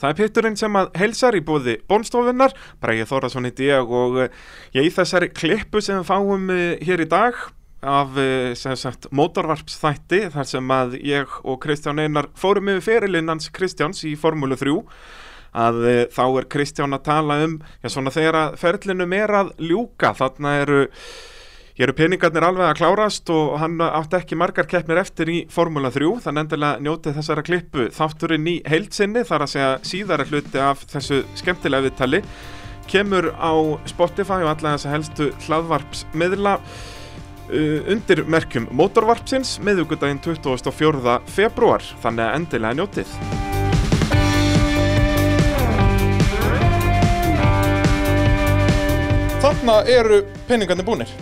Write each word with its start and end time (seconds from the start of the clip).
Það 0.00 0.10
er 0.10 0.18
pitturinn 0.18 0.58
sem 0.58 0.80
að 0.80 0.90
heilsar 0.96 1.36
í 1.36 1.44
búði 1.44 1.76
bónstofunnar, 1.90 2.56
Bræði 2.80 3.06
Þórasson 3.10 3.48
heiti 3.48 3.68
ég 3.68 3.96
og 4.00 4.20
eh, 4.24 4.36
ég 4.78 4.88
í 4.88 4.92
þessari 4.94 5.30
klippu 5.32 5.82
sem 5.84 6.00
við 6.00 6.08
fáum 6.08 6.52
eh, 6.54 6.76
hér 6.84 7.04
í 7.04 7.08
dag 7.10 7.36
af 7.80 8.16
eh, 8.20 8.52
sagt 8.56 9.08
mótorvarpsþætti 9.12 10.26
þar 10.34 10.48
sem 10.48 10.72
að 10.74 10.98
ég 11.00 11.40
og 11.44 11.60
Kristján 11.62 12.00
Einar 12.02 12.28
fórum 12.36 12.68
yfir 12.74 12.84
ferilinnans 12.84 13.48
Kristjáns 13.56 14.04
í 14.04 14.16
Formúlu 14.20 14.58
3 14.60 14.76
að 15.56 15.80
eh, 15.88 16.04
þá 16.12 16.24
er 16.28 16.48
Kristján 16.52 16.94
að 16.94 17.06
tala 17.08 17.40
um, 17.46 17.58
já 17.82 17.88
svona 17.92 18.12
þegar 18.14 18.38
að 18.40 18.56
ferlinum 18.60 19.16
er 19.16 19.34
að 19.40 19.52
ljúka, 19.64 20.12
þarna 20.18 20.54
eru 20.60 20.80
Hér 21.80 21.88
eru 21.88 21.96
peningarnir 21.96 22.44
alveg 22.44 22.66
að 22.66 22.76
klárast 22.76 23.30
og 23.32 23.54
hann 23.56 23.78
átti 23.80 24.18
ekki 24.18 24.36
margar 24.36 24.66
keppnir 24.68 24.98
eftir 25.00 25.30
í 25.32 25.36
Formula 25.48 25.88
3, 25.88 26.10
þannig 26.26 26.42
endilega 26.42 26.82
njótið 26.84 27.14
þessara 27.16 27.44
klippu 27.46 27.86
þátturinn 27.96 28.50
í 28.52 28.56
heilsinni 28.68 29.22
þar 29.24 29.46
að 29.46 29.52
segja 29.54 29.70
síðara 29.88 30.26
hluti 30.28 30.60
af 30.60 30.82
þessu 30.90 31.22
skemmtilega 31.40 31.86
viðtali 31.86 32.20
kemur 32.84 33.30
á 33.32 33.80
Spotify 33.88 34.42
og 34.42 34.50
alla 34.50 34.74
þessa 34.74 34.92
helstu 34.92 35.30
hlaðvarpsmiðla 35.46 36.54
uh, 36.60 37.88
undir 37.96 38.22
merkjum 38.28 38.68
motorvarpsins 38.76 39.56
miðugudaginn 39.64 40.20
24. 40.20 41.16
februar, 41.32 41.88
þannig 42.04 42.28
að 42.28 42.38
endilega 42.42 42.76
njótið. 42.82 43.16
Þarna 49.40 49.82
eru 49.88 50.26
peningarnir 50.44 50.92
búnir. 50.92 51.20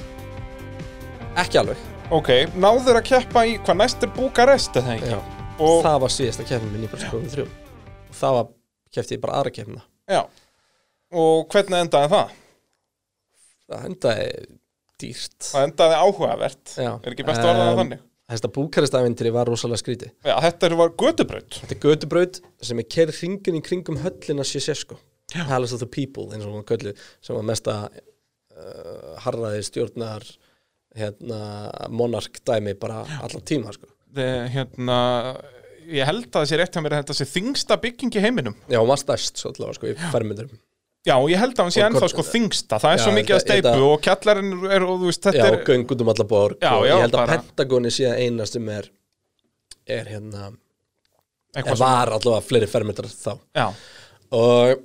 Ekki 1.39 1.59
alveg 1.61 1.79
Ok, 2.11 2.29
náður 2.59 2.97
að 2.99 3.05
keppa 3.13 3.45
í 3.47 3.53
hvað 3.63 3.77
næst 3.79 4.03
er 4.03 4.11
Búkarest 4.17 4.75
eða 4.81 4.95
ekki? 4.97 5.11
Já. 5.13 5.19
Og, 5.63 5.83
Það 5.85 5.99
var 6.03 6.13
síðasta 6.15 6.47
keppnin 6.49 6.73
minn 6.73 6.87
í 6.87 6.89
skoðum 6.99 7.29
þrjú 7.31 7.45
Og 7.47 8.17
það 8.19 8.35
var, 8.39 8.49
keppti 8.97 9.15
ég 9.15 9.21
bara 9.23 9.37
aðra 9.39 9.53
keppnina 9.55 9.85
já. 10.09 10.23
Og 11.23 11.45
hvernig 11.53 11.85
endaði 11.85 12.11
það? 12.15 12.33
Það 13.69 13.85
endaði 13.91 14.27
dýrt 14.99 15.49
Það 15.53 15.67
endaði 15.69 16.01
áhugavert. 16.03 16.75
Já. 16.75 16.91
Er 16.97 17.15
ekki 17.15 17.29
best 17.29 17.45
að 17.45 17.53
orða 17.53 17.69
það 17.69 17.81
þannig? 17.83 18.03
Þetta 18.29 18.53
búkaristafintri 18.59 19.35
var 19.39 19.53
rosalega 19.53 19.83
skríti 19.85 20.11
Já, 20.27 20.35
þetta 20.49 20.73
var 20.83 20.91
götubraut. 21.05 21.61
Þetta 21.63 21.77
er 21.79 21.83
götubraut 21.87 22.43
sem 22.67 22.83
er 22.83 22.89
kerð 22.97 23.23
hringin 23.23 23.61
í 23.61 23.63
kringum 23.65 24.03
höllina 24.03 24.49
Sjesesko 24.49 24.99
Palace 25.37 25.77
of 25.77 25.85
the 25.85 25.87
People 25.87 26.33
eins 26.35 26.49
og 26.49 26.59
hún 26.59 26.67
köllu 26.67 26.97
sem 27.23 27.37
var 27.39 27.47
mesta 27.47 27.79
uh, 27.87 29.15
harraði 29.23 29.63
stjórnar 29.71 30.27
hérna, 30.99 31.39
monark 31.91 32.41
dæmi 32.47 32.75
bara 32.81 33.03
allan 33.23 33.45
tíma 33.49 33.73
sko. 33.75 33.87
Þe- 34.15 34.49
Hérna, 34.55 34.99
ég 35.89 36.05
held 36.09 36.27
að 36.29 36.39
það 36.41 36.47
sé 36.51 36.57
rétt 36.61 36.75
hjá 36.77 36.83
mér 36.85 36.95
að 36.97 37.03
þetta 37.05 37.17
sé 37.19 37.27
þingsta 37.33 37.77
bygging 37.83 38.17
í 38.17 38.23
heiminum. 38.25 38.55
Já, 38.69 38.79
hún 38.81 38.89
var 38.91 39.01
stærst 39.01 39.37
svo 39.41 39.53
allavega 39.55 39.79
sko, 39.79 39.87
í 39.93 40.11
fermyndurum 40.13 40.59
Já, 41.07 41.15
ég 41.31 41.39
held 41.41 41.55
að 41.55 41.63
hann 41.65 41.73
sé 41.73 41.81
Og 41.81 41.87
ennþá 41.93 42.09
sko 42.13 42.23
þingsta. 42.27 42.79
Það 42.83 42.93
er 42.93 42.99
Já, 42.99 43.03
svo 43.05 43.13
mikið 43.17 43.35
að 43.37 43.43
steipu 43.45 43.69
þetta- 43.69 43.85
og 43.89 44.01
kjallarinn 44.05 44.51
er, 44.77 44.83
og 44.85 44.97
þú 45.01 45.07
veist, 45.09 45.23
þetta 45.29 45.39
Já, 45.39 45.47
er... 45.47 45.55
og 45.61 45.69
göng 45.71 45.85
út 45.95 46.01
um 46.05 46.09
alla 46.13 46.25
borg 46.33 46.57
Já, 46.61 46.73
og 46.75 46.85
já, 46.85 46.91
ég 46.93 47.01
held 47.05 47.15
að 47.15 47.21
bara- 47.23 47.37
Pentagoni 47.39 47.93
sé 47.95 48.09
að 48.11 48.19
eina 48.27 48.47
sem 48.51 48.69
er 48.75 48.89
er 49.89 50.05
hérna 50.11 50.43
eitthvað 51.57 51.73
eða 51.73 51.79
var 51.85 52.13
allavega 52.19 52.45
fleiri 52.45 52.69
fermetrar 52.69 53.09
þá 53.15 53.39
Já, 53.57 53.69
og 54.37 54.83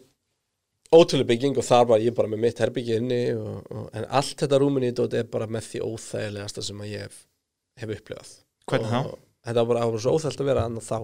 ótrúlega 0.93 1.29
bygging 1.33 1.59
og 1.59 1.67
þar 1.67 1.89
var 1.91 2.03
ég 2.03 2.15
bara 2.15 2.31
með 2.31 2.43
mitt 2.45 2.61
herbyggi 2.63 2.97
inni 2.99 3.19
og, 3.35 3.59
og, 3.73 3.89
en 3.97 4.07
allt 4.09 4.39
þetta 4.43 4.59
rúminni 4.61 4.93
í 4.93 4.95
dót 4.97 5.15
er 5.17 5.27
bara 5.29 5.49
með 5.51 5.69
því 5.71 5.83
óþægilegasta 5.89 6.63
sem 6.65 6.81
að 6.83 6.93
ég 6.93 7.05
hef, 7.07 7.21
hef 7.81 7.95
upplifað 7.97 8.33
Hvernig 8.69 8.93
þá? 8.93 8.99
Og 9.11 9.21
Þetta 9.43 9.59
var 9.59 9.69
bara, 9.73 9.83
það 9.83 10.03
svo 10.03 10.13
óþægilt 10.15 10.41
að 10.41 10.49
vera 10.49 10.65
annað 10.69 10.85
þá 10.87 10.99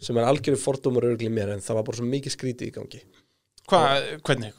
sem 0.00 0.18
er 0.18 0.26
algjörðu 0.26 0.60
fordómur 0.62 1.06
örgli 1.06 1.30
mér 1.30 1.52
en 1.54 1.62
það 1.62 1.78
var 1.78 1.86
bara 1.86 1.98
svo 2.00 2.06
mikið 2.08 2.34
skrítið 2.34 2.70
í 2.70 2.74
gangi 2.74 3.00
hvað, 3.70 4.06
hvernig? 4.26 4.56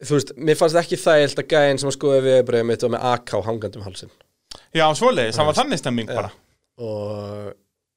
Þú 0.00 0.16
veist, 0.16 0.32
mér 0.40 0.56
fannst 0.56 0.78
ekki 0.80 0.98
þægilt 1.00 1.42
að 1.42 1.50
gæðin 1.50 1.80
sem 1.82 1.90
að 1.90 1.96
skoða 1.96 2.20
við 2.24 2.38
breyðum 2.48 2.70
mitt 2.72 2.84
var 2.86 2.92
með 2.94 3.06
AK 3.10 3.34
hangandum 3.48 3.84
halsinn 3.84 4.12
Já, 4.72 4.86
svoleiðis, 4.96 5.36
það 5.36 5.48
var 5.50 5.58
þannig 5.58 5.80
stemming 5.82 6.10
bara. 6.10 6.30
og 6.80 7.50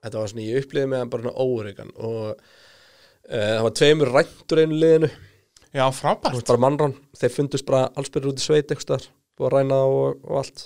þetta 0.04 0.20
var 0.20 0.32
svona, 0.34 0.48
ég 0.50 0.66
upplifði 0.66 0.90
með 0.92 1.04
hann 1.04 1.14
bara 1.14 1.36
óreikan 1.40 1.94
og 1.96 2.20
uh, 2.34 2.36
það 3.30 3.64
var 3.68 3.78
tveimur 3.80 4.14
ræntur 4.18 4.64
einu 4.64 4.82
liðinu 4.82 5.12
Já, 5.74 5.88
frábært. 5.96 6.38
var 6.38 6.46
bara 6.52 6.62
mannrán, 6.62 6.96
þeir 7.18 7.34
fundust 7.34 7.66
bara 7.66 7.90
allsbyrður 7.98 8.34
út 8.34 8.42
í 8.42 8.46
sveit 8.46 8.70
eitthvað 8.70 9.08
búið 9.34 9.50
að 9.50 9.54
ræna 9.56 9.80
og, 9.90 10.24
og 10.28 10.40
allt. 10.44 10.66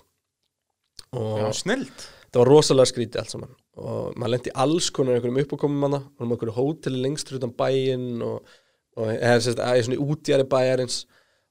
Og 1.16 1.38
Já, 1.40 1.48
snild. 1.56 2.06
það 2.28 2.42
var 2.42 2.52
rosalega 2.52 2.92
skrítið 2.92 3.22
allt 3.22 3.34
saman. 3.36 3.54
Og 3.78 4.18
maður 4.20 4.34
lendi 4.34 4.56
alls 4.66 4.90
konar 4.92 5.16
einhverjum 5.16 5.42
uppákomum 5.46 5.84
manna 5.86 6.02
og 6.04 6.26
um 6.26 6.34
einhverju 6.36 6.56
hóteli 6.58 7.04
lengst 7.06 7.30
fyrir 7.30 7.40
utan 7.40 7.56
bæinn 7.56 8.24
og, 8.26 8.56
og 8.98 9.12
eða 9.14 9.54
að 9.56 9.84
svona 9.88 10.02
útjæri 10.04 10.48
bæjarins. 10.52 11.02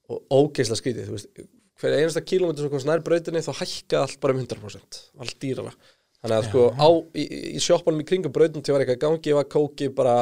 Og 0.06 0.20
ógeislega 0.30 0.78
skrítið, 0.78 1.08
þú 1.08 1.16
veist 1.16 1.46
hver 1.80 1.96
einasta 1.98 2.22
kílómetri 2.24 2.70
komst 2.72 2.88
nær 2.88 3.02
brautinni 3.04 3.42
þá 3.44 3.52
hækkaði 3.58 4.02
allt 4.02 4.20
bara 4.22 4.36
um 4.36 4.42
100% 4.44 5.00
allt 5.24 5.38
dýrara. 5.42 5.72
Þannig 6.22 6.36
að 6.36 6.46
sko 6.48 6.62
á, 6.72 6.88
í, 7.16 7.24
í 7.56 7.62
sjoppanum 7.62 8.04
í 8.04 8.06
kringum 8.08 8.32
brautin 8.34 8.64
til 8.64 8.74
var 8.74 8.84
eitthvað 8.84 9.00
í 9.00 9.02
gangi, 9.02 9.34
var 9.36 9.48
kóki 9.52 9.90
bara 9.94 10.16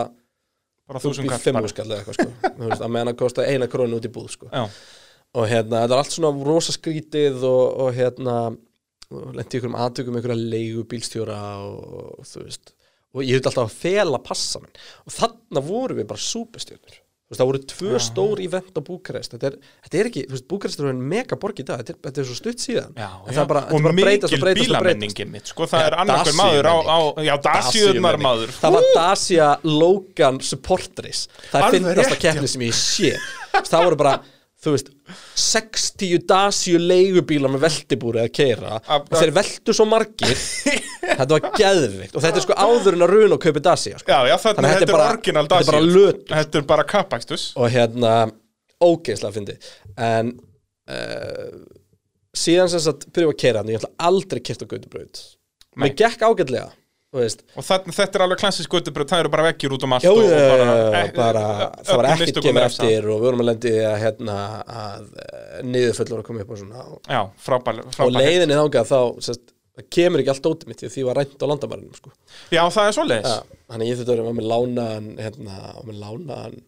Bara 0.88 1.00
þú 1.00 1.12
þúsund 1.12 1.32
kall 1.32 1.56
bara. 1.56 1.72
skall 1.72 1.88
eða 1.88 2.02
eitthvað 2.02 2.18
sko. 2.18 2.28
Veist, 2.60 2.84
að 2.84 2.92
meðan 2.92 3.12
að 3.14 3.18
kosta 3.22 3.48
eina 3.48 3.68
krónu 3.72 3.98
út 3.98 4.08
í 4.08 4.12
búð 4.12 4.30
sko. 4.34 4.50
Já, 4.52 4.64
og 5.34 5.48
hérna, 5.50 5.82
þetta 5.84 5.96
er 5.96 6.02
allt 6.02 6.14
svona 6.14 6.48
rosa 6.48 6.74
skrítið 6.76 7.46
og, 7.48 7.64
og 7.84 7.94
hérna 7.96 8.38
lendi 9.34 9.58
ykkur 9.58 9.70
um 9.70 9.78
aðtökum 9.78 10.18
ykkur 10.18 10.34
að 10.34 10.44
leigu 10.52 10.84
bílstjóra 10.90 11.38
og, 11.64 11.96
og 12.18 12.28
þú 12.28 12.44
veist. 12.46 12.74
Og 13.14 13.22
ég 13.22 13.38
hefði 13.38 13.50
alltaf 13.50 13.68
að 13.68 13.78
fela 13.78 14.20
passa 14.22 14.60
minn. 14.62 14.74
Og 15.06 15.14
þarna 15.14 15.62
voru 15.64 15.96
við 16.00 16.08
bara 16.10 16.24
súpestjörnur 16.24 16.98
þú 16.98 17.03
veist, 17.32 17.40
það 17.40 17.48
voru 17.50 17.60
tvö 17.72 18.00
stór 18.04 18.42
ívent 18.44 18.76
á 18.76 18.80
Búkarest. 18.84 19.32
Þetta 19.34 19.48
er, 19.50 19.54
þetta 19.86 19.98
er 20.00 20.08
ekki, 20.10 20.24
þú 20.28 20.36
veist, 20.36 20.46
Búkarest 20.50 20.82
er 20.84 20.98
mega 21.14 21.38
borg 21.40 21.62
í 21.62 21.66
dag, 21.66 21.80
þetta 21.80 21.94
er, 21.94 21.98
þetta 22.08 22.22
er 22.22 22.28
svo 22.28 22.36
stutt 22.38 22.64
síðan. 22.64 22.92
Já, 22.98 23.08
já. 23.08 23.32
það 23.38 23.48
bara, 23.52 23.62
þetta 23.64 23.78
og 23.78 23.86
bara 23.86 23.94
að 23.94 24.02
breytast 24.04 24.34
mikil 24.34 24.40
og 24.40 24.44
breytast 24.44 24.44
og 24.44 24.44
breytast. 24.44 24.68
bílamenningin 24.68 25.32
mitt, 25.32 25.52
sko, 25.52 25.68
það 25.70 25.84
Já, 25.84 25.86
er 25.88 25.96
annarkur 26.04 26.38
maður 26.40 26.68
á, 26.68 26.76
á, 26.84 26.98
já, 27.24 27.34
Dasíunar 27.48 28.20
maður. 28.20 28.54
það 28.60 28.76
var 28.76 28.90
Dacia 28.98 29.48
Logan 29.64 30.40
Supportris. 30.44 31.24
Það 31.50 31.64
er 31.68 31.76
finnast 31.78 32.14
að 32.18 32.22
keppni 32.26 32.52
sem 32.54 32.66
ég 32.68 32.76
sé 32.78 33.14
það 33.70 33.84
voru 33.88 33.96
bara, 34.04 34.14
þú 34.64 34.72
veist 34.74 34.88
60 35.44 36.22
Dacia 36.30 36.80
leigubílar 36.80 37.52
með 37.54 37.64
veltibúri 37.66 38.22
að 38.24 38.30
keira 38.38 38.78
og 38.96 39.10
þeir 39.12 39.32
veltu 39.36 39.74
svo 39.76 39.86
margir 39.90 40.32
þetta 41.18 41.28
var 41.36 41.50
geðvikt 41.58 42.16
og 42.16 42.24
þetta 42.24 42.40
er 42.40 42.46
sko 42.46 42.56
áður 42.64 42.96
en 42.98 43.06
að 43.06 43.12
runa 43.14 43.36
og 43.38 43.42
kaupi 43.44 43.62
Dacia 43.64 44.00
sko. 44.00 44.08
Já, 44.10 44.30
já, 44.30 44.36
Þannig 44.44 44.64
að 44.64 44.74
þetta 44.74 44.88
er 44.88 44.94
bara- 44.96 45.12
orginal 45.14 45.84
lötur. 45.92 46.24
Þetta 46.34 46.60
er 46.62 46.66
bara 46.74 46.86
kapakstus. 46.88 47.46
og 47.60 47.70
hérna 47.74 48.14
ógeðslega 48.84 49.34
fyndi 49.36 49.54
en 50.04 50.32
uh, 50.90 51.50
síðan 52.34 52.70
sem 52.72 52.82
sagt 52.82 53.06
byrjuðu 53.14 53.34
að 53.36 53.40
keira 53.44 53.60
hann, 53.62 53.70
ég 53.72 53.78
ætla 53.80 53.92
aldrei 54.08 54.40
kert 54.44 54.64
á 54.64 54.66
Gautabraut 54.72 55.20
Nei. 55.74 55.84
mér 55.84 55.94
gekk 56.00 56.24
ágætlega 56.26 56.66
Og 57.54 57.66
þannig, 57.66 57.94
þetta 57.96 58.18
er 58.18 58.24
alveg 58.26 58.40
klassisk 58.42 58.74
göttubröð, 58.74 59.08
það 59.12 59.22
eru 59.24 59.32
bara 59.34 59.46
vekkir 59.48 59.74
út 59.76 59.86
um 59.86 59.94
allt 59.96 60.06
Já, 60.06 60.10
og, 60.12 60.20
og 60.24 60.30
bara, 60.52 60.76
e- 61.00 61.12
bara, 61.16 61.44
e- 61.64 61.84
það 61.88 62.00
var 62.00 62.08
ekkert 62.10 62.38
refsað. 62.42 62.68
eftir 62.68 63.08
og 63.08 63.18
við 63.20 63.26
vorum 63.28 63.42
að 63.44 63.48
lendi 63.50 63.74
að, 63.88 63.96
hérna, 64.02 64.36
að 64.82 65.08
niðurfullur 65.70 66.22
að 66.22 66.28
koma 66.28 66.44
upp 66.44 66.54
og 66.54 66.62
svona 66.62 66.86
og, 66.90 67.00
Já, 67.08 67.20
frábæl, 67.48 67.76
og 67.84 67.96
frábæl. 67.96 68.16
leiðinni 68.18 68.58
þangað 68.60 68.90
þá 68.92 68.98
sest, 69.28 69.54
það 69.74 69.88
kemur 69.98 70.22
ekki 70.24 70.34
allt 70.34 70.48
ótið 70.50 70.70
mitt 70.70 70.82
því 70.82 70.88
að 70.90 70.94
því 70.96 71.04
var 71.08 71.20
rænt 71.20 71.44
á 71.44 71.46
landamærinu 71.50 71.98
sko. 71.98 72.14
Já, 72.54 72.62
það 72.70 72.88
er 72.88 72.96
svoleiðis. 72.98 73.34
ja, 73.34 73.58
þannig 73.72 73.90
ég 73.92 74.04
að 74.04 74.12
vera 74.14 74.34
með 74.38 74.50
lánaðan 74.54 75.10
hérna, 75.18 75.60
og 75.78 75.88
með 75.90 76.00
lánaðan 76.04 76.58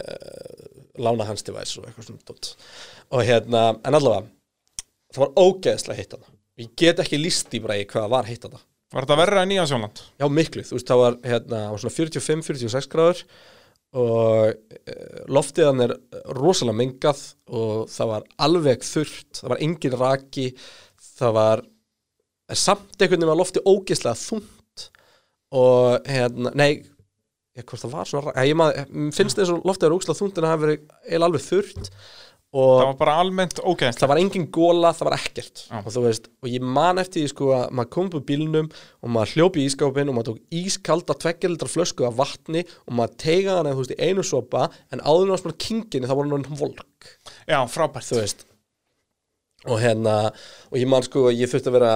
uh, 0.00 0.80
lána 1.04 1.28
hans 1.28 1.44
device 1.46 1.80
og 1.80 1.88
eitthvað 1.88 2.08
svona 2.08 2.28
dót. 2.28 2.54
og 3.10 3.24
hérna, 3.26 3.64
en 3.84 3.98
allavega 3.98 4.26
það 5.14 5.24
var 5.24 5.34
ógeðslega 5.38 5.98
heitt 6.00 6.16
hana 6.16 6.32
ég 6.60 6.70
get 6.78 7.02
ekki 7.02 7.18
líst 7.20 7.54
í 7.54 7.60
í 7.62 7.86
hvað 7.90 8.10
var 8.12 8.28
heitt 8.28 8.46
hana 8.46 8.60
Var 8.92 9.06
þetta 9.06 9.16
verra 9.18 9.42
en 9.42 9.48
Nýja 9.50 9.64
Sjóland? 9.70 10.00
Já, 10.20 10.26
miklu, 10.30 10.62
þú 10.66 10.76
veist, 10.76 10.88
það 10.90 11.00
var 11.00 11.16
hérna, 11.26 11.60
svona 11.80 11.94
45-46 11.96 12.88
gráður 12.92 13.22
og 13.94 14.50
e, 14.90 14.94
loftið 15.30 15.68
hann 15.68 15.82
er 15.84 15.92
rosalega 16.34 16.78
mengað 16.80 17.20
og 17.54 17.84
það 17.94 18.10
var 18.10 18.24
alveg 18.48 18.82
þurrt, 18.86 19.28
það 19.38 19.52
var 19.54 19.62
engin 19.68 19.96
raki, 20.00 20.46
það 21.14 21.36
var 21.38 21.62
samt 22.54 22.98
einhvern 22.98 23.20
veginn 23.22 23.30
var 23.32 23.40
loftið 23.40 23.70
ógeðslega 23.70 24.18
þungt 24.20 24.88
og 25.54 26.10
hérna, 26.10 26.50
nei, 26.58 26.70
hvort 27.62 27.84
það 27.84 27.94
var 27.94 28.10
svona, 28.10 28.32
ra- 28.34 28.46
ég 28.50 28.58
maður, 28.58 28.90
finnst 29.14 29.38
þess 29.38 29.54
að 29.54 29.66
loftið 29.70 29.88
er 29.88 29.94
ógeðslega 29.96 30.20
þungt 30.20 30.38
en 30.42 30.46
það 30.48 30.54
hafi 30.56 30.66
verið 30.66 31.26
alveg 31.28 31.46
þurrt 31.48 31.92
Það 32.54 32.86
var 32.86 32.96
bara 33.00 33.14
almennt 33.18 33.58
ógeðslega. 33.58 33.98
það 33.98 34.10
var 34.12 34.20
engin 34.22 34.44
góla, 34.54 34.92
það 34.94 35.08
var 35.08 35.16
ekkert 35.18 35.62
Já. 35.66 35.78
og 35.80 35.96
veist, 36.04 36.28
og 36.38 36.48
ég 36.52 36.62
man 36.78 37.02
eftir 37.02 37.24
því 37.24 37.30
sko 37.32 37.48
að 37.56 37.64
maður 37.74 37.90
kom 37.96 38.06
upp 38.10 38.14
úr 38.20 38.24
bílnum 38.28 38.68
og 39.02 39.10
maður 39.10 39.32
hljópi 39.34 39.62
í 39.64 39.66
ískápin 39.70 40.12
og 40.12 40.14
maður 40.14 40.28
tók 40.30 40.60
ískalda 40.60 41.16
tveggjaldra 41.24 41.70
flösku 41.72 42.06
af 42.06 42.14
vatni 42.20 42.62
og 42.86 42.94
maður 42.94 43.16
teigaði 43.24 43.58
hana, 43.58 43.74
þú 43.74 43.82
veist, 43.82 43.94
í 43.96 44.08
einu 44.08 44.22
sopa 44.22 44.68
en 44.94 45.02
áður 45.02 45.34
á 45.34 45.42
svona 45.42 45.58
kinginni 45.66 46.06
þá 46.06 46.14
var 46.14 46.30
hann 46.30 46.58
volk 46.62 47.08
Já, 47.50 47.58
frábært. 47.66 48.44
og 49.66 49.80
hérna, 49.80 50.30
og 50.70 50.78
ég 50.78 50.86
man 50.86 51.02
sko 51.02 51.30
að 51.30 51.40
ég 51.40 51.50
þurfti 51.50 51.72
að 51.72 51.78
vera 51.80 51.94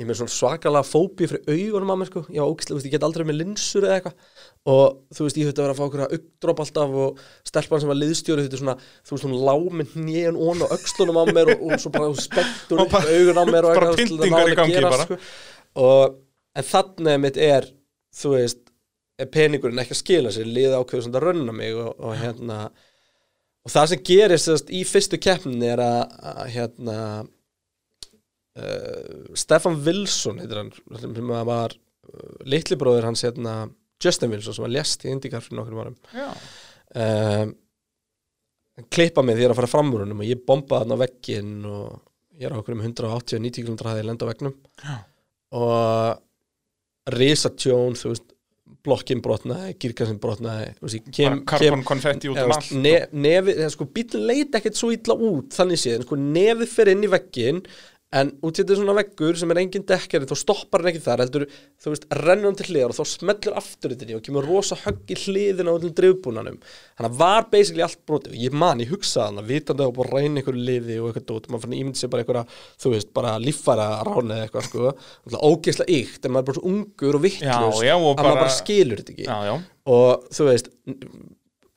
ég 0.00 0.08
með 0.08 0.18
svona 0.20 0.32
svakalega 0.32 0.86
fóbi 0.88 1.26
fyrir 1.28 1.50
augunum 1.50 1.92
á 1.92 1.96
mér 2.00 2.08
sko, 2.08 2.22
já, 2.32 2.40
ógislega, 2.42 2.70
þú 2.70 2.78
veist, 2.78 2.86
ég 2.88 2.94
get 2.94 3.04
aldrei 3.06 3.26
með 3.28 3.38
linsur 3.40 3.86
eða 3.86 3.98
eitthvað 3.98 4.38
og 4.72 5.16
þú 5.16 5.26
veist, 5.26 5.40
ég 5.40 5.50
höfði 5.50 5.60
að 5.60 5.66
vera 5.66 5.74
að 5.74 5.80
fá 5.80 5.84
okkur 5.86 6.02
að 6.06 6.14
uppdróp 6.16 6.62
alltaf 6.64 6.96
og 7.04 7.20
stelpan 7.50 7.82
sem 7.82 7.92
var 7.92 8.00
liðstjóri 8.00 8.46
þetta 8.46 8.60
svona, 8.62 8.76
þú 9.04 9.16
veist, 9.16 9.26
hún 9.28 9.36
lá 9.48 9.54
með 9.80 9.94
hnén 9.98 10.40
ón 10.40 10.64
og 10.66 10.74
öxlunum 10.76 11.20
á 11.20 11.24
mér 11.30 11.52
og, 11.54 11.64
og 11.68 11.82
svo 11.84 11.92
bara 11.94 12.10
spettur 12.16 12.80
Og 12.80 12.86
upp 12.86 12.96
augun 13.00 13.40
á 13.40 13.44
mér 13.50 13.68
og 13.68 13.74
eitthvað, 13.74 13.94
þú 13.94 14.04
veist, 14.04 14.16
það 14.20 14.34
náði 14.34 14.80
að 14.80 14.88
bara. 14.88 15.06
sko. 15.06 15.20
og, 15.84 16.18
en 16.60 16.68
þannig 16.70 17.22
mitt 17.26 17.40
er 17.50 17.68
þú 18.20 18.34
veist, 18.36 18.62
er 19.20 19.28
peningurinn 19.32 19.82
ekki 19.82 19.96
að 19.96 20.00
skila 20.00 20.32
sér, 20.34 20.48
liða 20.48 20.80
ákveður 20.80 21.06
svona 21.06 21.20
að 21.20 21.26
rönna 21.28 21.54
mig 21.56 21.76
og, 21.76 21.92
og 22.00 22.16
hérna 22.16 22.62
og 23.60 23.72
það 23.74 23.90
sem 23.92 24.02
gerist 24.08 24.48
sérst, 24.48 24.72
í 24.72 24.80
fyrstu 24.88 25.20
keppnin 25.20 25.64
er 25.68 25.82
að, 25.84 26.16
að 26.32 26.40
hérna 26.54 26.96
uh, 28.58 29.36
Stefan 29.38 29.78
Wilson 29.84 30.40
heitir 30.42 30.62
hann, 30.62 30.72
sem 31.00 31.34
var 31.48 31.74
uh, 31.76 32.34
litli 32.48 32.78
bróðir 32.80 33.08
hans 33.08 33.24
hérna 33.26 33.62
Justin 34.00 34.32
Wilson 34.32 34.56
sem 34.56 34.66
var 34.66 34.74
lest 34.74 35.04
í 35.04 35.12
Indikar 35.12 35.44
fyrir 35.44 35.60
nokkrum 35.60 35.82
árum 35.84 35.98
Já. 36.14 36.30
um, 36.94 37.54
hann 38.80 38.88
klippa 38.92 39.24
mig 39.24 39.36
því 39.36 39.44
ég 39.44 39.50
er 39.50 39.54
að 39.56 39.60
fara 39.62 39.74
fram 39.74 39.92
úr 39.94 40.06
honum 40.06 40.24
og 40.24 40.30
ég 40.30 40.42
bomba 40.46 40.82
þarna 40.82 40.96
á 40.98 41.02
vegginn 41.04 41.54
og 41.68 42.00
ég 42.40 42.48
er 42.48 42.56
á 42.56 42.60
okkur 42.60 42.78
um 42.78 42.84
180-90 42.86 43.68
km 43.68 43.78
hæði 43.90 44.08
lenda 44.08 44.26
á 44.26 44.30
veggnum 44.32 44.58
Já. 44.80 44.98
og 45.60 47.16
risa 47.16 47.52
tjón 47.52 47.98
þú 47.98 48.14
veist 48.14 48.28
blokkin 48.86 49.20
brotnaði, 49.20 49.74
girkansinn 49.82 50.20
brotnaði 50.22 51.00
karbon 51.48 51.82
konfetti 51.84 52.30
út 52.30 52.38
eða, 52.38 52.46
um 52.46 52.54
allt 52.54 52.70
ne, 52.80 52.94
nefið, 53.12 53.62
sko, 53.74 53.86
bílinn 53.92 54.26
leit 54.28 54.56
ekkert 54.56 54.78
svo 54.78 54.92
illa 54.94 55.16
út 55.16 55.56
þannig 55.56 55.80
séð, 55.82 56.04
sko, 56.06 56.16
nefið 56.20 56.72
fer 56.72 56.92
inn 56.94 57.04
í 57.04 57.10
veggin 57.12 57.60
en 58.12 58.30
út 58.42 58.58
í 58.58 58.62
þetta 58.64 58.74
svona 58.74 58.94
veggur 58.96 59.36
sem 59.38 59.50
er 59.54 59.58
engin 59.62 59.84
dekkari, 59.86 60.26
þá 60.26 60.34
stoppar 60.40 60.82
hann 60.82 60.90
ekki 60.90 61.02
þar 61.04 61.20
heldur, 61.22 61.44
þú 61.78 61.92
veist, 61.92 62.06
rennur 62.18 62.48
hann 62.50 62.56
til 62.58 62.66
hliðar 62.72 62.90
og 62.90 62.96
þá 62.98 63.04
smellur 63.06 63.58
aftur 63.60 63.94
þetta 63.94 64.16
og 64.18 64.24
kemur 64.26 64.48
rosa 64.50 64.78
högg 64.82 65.12
í 65.14 65.18
hliðina 65.20 65.70
á 65.70 65.76
öllum 65.78 65.94
drifbúnanum 66.00 66.56
þannig 66.64 67.06
að 67.06 67.20
var 67.20 67.46
basically 67.52 67.84
allt 67.86 68.00
brotið. 68.10 68.34
Og 68.34 68.42
ég 68.48 68.56
man, 68.64 68.82
ég 68.82 68.90
hugsaði 68.90 69.26
hann 69.28 69.42
að 69.44 69.50
vitandi 69.52 69.86
að 69.86 69.94
bara 70.00 70.18
reyna 70.18 70.42
einhverju 70.42 70.64
liði 70.70 70.98
og 70.98 71.10
eitthvað 71.12 71.28
dót, 71.30 71.48
maður 71.54 71.64
fann 71.68 71.78
ímyndi 71.78 72.02
sér 72.02 72.10
bara 72.16 72.24
einhverja 72.24 72.44
þú 72.82 72.94
veist, 72.96 73.12
bara 73.14 73.36
líffæra 73.46 73.88
rána 74.10 74.40
eða 74.40 74.48
eitthvað 74.48 74.66
sko, 74.70 74.94
ógeðslega 75.50 75.98
ykt, 76.00 76.24
en 76.26 76.34
maður 76.34 76.42
er 76.42 76.48
bara 76.50 76.58
svo 76.58 76.72
ungur 76.74 77.20
og 77.20 77.24
vittlust 77.28 77.62
og 77.62 77.84
að 77.86 78.02
maður 78.02 78.22
bara- 78.24 78.42
bara 78.42 78.56
skilur 78.58 79.04
þetta 79.04 79.14
ekki. 79.14 79.28
Já, 79.30 79.38
já, 79.46 79.54
og 79.94 80.26
þú 80.34 80.48
veist 80.50 80.72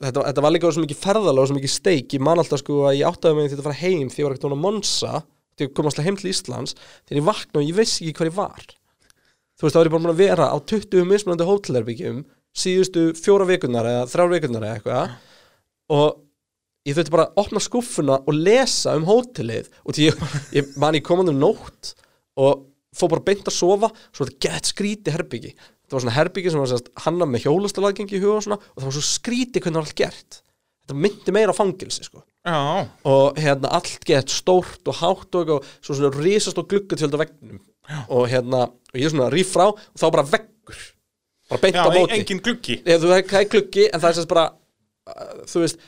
þetta, 0.03 0.23
þetta 0.27 0.43
var 0.43 0.51
líka 0.55 0.71
svo 0.73 0.83
mikið 0.83 0.99
ferðalega 1.03 1.43
og 1.45 1.49
svo 1.51 1.57
mikið 1.57 1.73
steik. 1.73 2.09
Ég 2.17 2.23
man 2.25 2.41
alltaf 2.41 2.59
sko 2.63 2.81
að 2.89 2.97
ég 2.99 3.07
áttaði 3.07 3.37
mig 3.37 3.49
til 3.53 3.59
að 3.61 3.67
fara 3.69 3.79
heim 3.83 4.09
því 4.11 4.19
ég 4.23 4.27
var 4.27 4.35
ekkert 4.35 4.47
hún 4.49 4.57
á 4.57 4.65
Monsa 4.65 5.13
því 5.53 5.67
ég 5.67 5.73
kom 5.77 5.89
alltaf 5.89 6.07
heim 6.07 6.17
til 6.19 6.31
Íslands 6.31 6.75
þegar 6.77 7.19
ég 7.19 7.27
vakna 7.27 7.61
og 7.61 7.67
ég 7.67 7.77
vissi 7.77 8.07
ekki 8.07 8.17
hvað 8.19 8.31
ég 8.31 8.37
var. 8.37 8.65
Þú 9.53 9.67
veist 9.67 9.75
þá 9.75 9.79
var 9.79 9.89
ég 9.89 9.93
bara 9.93 10.03
búin 10.03 10.13
að 10.13 10.23
vera 10.23 10.49
á 10.49 10.57
20 10.73 11.07
mismunandi 11.09 11.47
hótelherbyggjum 11.47 12.23
síðustu 12.63 13.05
fjóra 13.17 13.47
vikunar 13.49 13.89
eða 13.89 14.09
þrjár 14.11 14.33
vikunar 14.33 14.67
eða 14.67 14.77
eitthvað. 14.79 15.15
Og 15.93 16.07
ég 16.89 16.97
þurfti 16.97 17.13
bara 17.13 17.27
að 17.29 17.43
opna 17.43 17.63
skúffuna 17.63 18.19
og 18.23 18.37
lesa 18.37 18.97
um 18.97 19.07
hótelið. 19.07 19.69
Og 19.85 19.97
því 19.97 20.09
ég, 20.09 20.23
ég 20.57 20.73
man 20.81 20.97
ég 20.97 21.05
komandi 21.05 21.33
um 21.35 21.41
nótt 21.41 21.93
og 22.41 22.65
fór 22.93 23.13
bara 23.13 23.25
beint 23.25 23.47
að 23.49 23.57
sofa 23.57 23.89
svo 24.13 24.25
þetta 24.25 24.41
gett 24.45 24.69
skríti 24.69 25.13
herbyggi 25.13 25.53
þetta 25.53 25.95
var 25.95 26.03
svona 26.03 26.17
herbyggi 26.17 26.51
sem 26.53 26.61
var 26.61 26.91
hanna 27.05 27.25
með 27.29 27.47
hjólastalagengi 27.47 28.17
í 28.17 28.21
huga 28.21 28.39
og 28.39 28.53
og 28.53 28.81
það 28.81 28.85
var 28.87 28.95
svo 28.95 29.05
skríti 29.05 29.61
hvernig 29.61 29.73
það 29.73 29.81
var 29.81 29.87
allt 29.87 29.99
gert. 29.99 30.37
Þetta 30.83 30.99
myndi 30.99 31.33
meira 31.35 31.53
á 31.53 31.57
fangilsi 31.57 32.05
sko 32.05 32.23
já, 32.45 32.87
og 33.07 33.39
hérna 33.39 33.71
allt 33.77 34.03
gett 34.07 34.29
stórt 34.33 34.87
og 34.91 34.99
hátt 34.99 35.35
og 35.35 35.43
eitthvað, 35.43 35.69
svo 35.83 35.95
svona 35.97 36.11
risast 36.23 36.59
og 36.59 36.67
gluggatjöld 36.71 37.15
á 37.15 37.21
veggnum. 37.23 37.61
Og 38.09 38.27
hérna, 38.31 38.65
og 38.71 38.99
ég 38.99 39.07
er 39.07 39.13
svona 39.15 39.31
ríf 39.33 39.51
frá 39.55 39.69
og 39.71 39.79
þá 39.99 40.05
bara 40.11 40.27
veggur. 40.33 40.83
Bara 41.51 41.61
beint 41.63 41.75
já 41.75 41.83
á 41.83 41.91
móti. 41.91 42.19
engin 42.19 42.43
gluggi. 42.43 42.79
Eða, 42.85 43.01
þú 43.03 43.11
það 43.11 43.41
er 43.41 43.51
gluggi 43.51 43.89
en 43.89 43.99
það 44.03 44.09
er 44.09 44.17
sérst 44.19 44.31
bara 44.31 44.45
uh, 44.53 45.43
þú 45.49 45.65
veist 45.65 45.83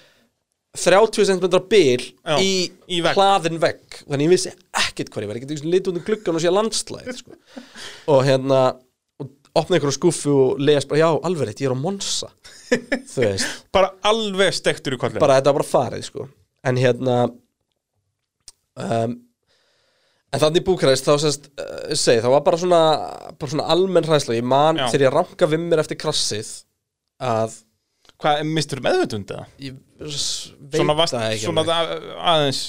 30 0.76 1.26
cm 1.30 1.46
bil 1.72 2.02
Já, 2.04 2.36
í, 2.44 2.50
í 2.92 2.98
vegg. 3.04 3.16
hlaðin 3.16 3.62
vegg. 3.64 4.02
Þannig 4.04 4.28
ég 4.28 4.34
vissi 4.34 4.52
ekkert 4.76 5.12
hvað 5.14 5.24
ég 5.24 5.30
var, 5.32 5.40
ég 5.40 5.46
geti 5.48 5.70
litið 5.72 5.92
út 5.94 6.00
um 6.02 6.06
gluggan 6.10 6.36
og 6.40 6.44
sé 6.44 6.52
landslæð 6.52 7.14
sko. 7.22 7.38
og 8.12 8.26
hérna 8.28 8.60
og 9.22 9.30
opnaði 9.56 9.80
einhverju 9.80 9.96
skúfu 9.96 10.34
og 10.36 10.60
les 10.60 10.88
bara 10.90 11.00
já, 11.00 11.08
alveg 11.30 11.48
rétt, 11.48 11.64
ég 11.64 11.72
er 11.72 11.76
á 11.76 11.80
Monsa 11.80 12.28
Bara 13.76 13.94
alveg 14.04 14.52
stektur 14.58 14.98
í 14.98 15.00
kollin 15.00 15.22
bara 15.24 15.40
þetta 15.40 15.54
var 15.54 15.62
bara 15.62 15.70
farið 15.70 16.10
sko. 16.10 16.28
En 16.66 16.80
hérna 16.82 17.18
um, 18.76 19.16
en 20.36 20.42
þannig 20.42 20.62
í 20.64 20.66
Búkarest 20.68 21.06
þá 21.08 21.14
sérst, 21.24 21.50
uh, 21.62 21.94
segi, 21.96 22.24
það 22.26 22.34
var 22.36 22.44
bara 22.48 22.60
svona 22.62 22.80
bara 23.40 23.52
svona 23.54 23.68
almenn 23.76 24.08
hræðsla, 24.08 24.38
ég 24.40 24.48
man 24.48 24.80
Já. 24.82 24.88
þegar 24.92 25.06
ég 25.08 25.14
ranka 25.16 25.50
við 25.52 25.64
mér 25.70 25.84
eftir 25.86 26.02
krassið 26.02 26.50
að 27.24 27.62
Hvað, 28.16 28.46
mistur 28.48 28.80
meðvutund 28.80 29.32
eða? 29.36 29.46
ég 29.60 29.76
s- 30.08 30.54
veit 30.56 30.78
Svona, 30.80 30.94
vast, 30.96 31.14
það 31.18 31.34
ekki 31.34 31.46
svona 31.50 31.64
alveg. 31.66 31.76
að- 31.76 32.20
aðeins 32.32 32.62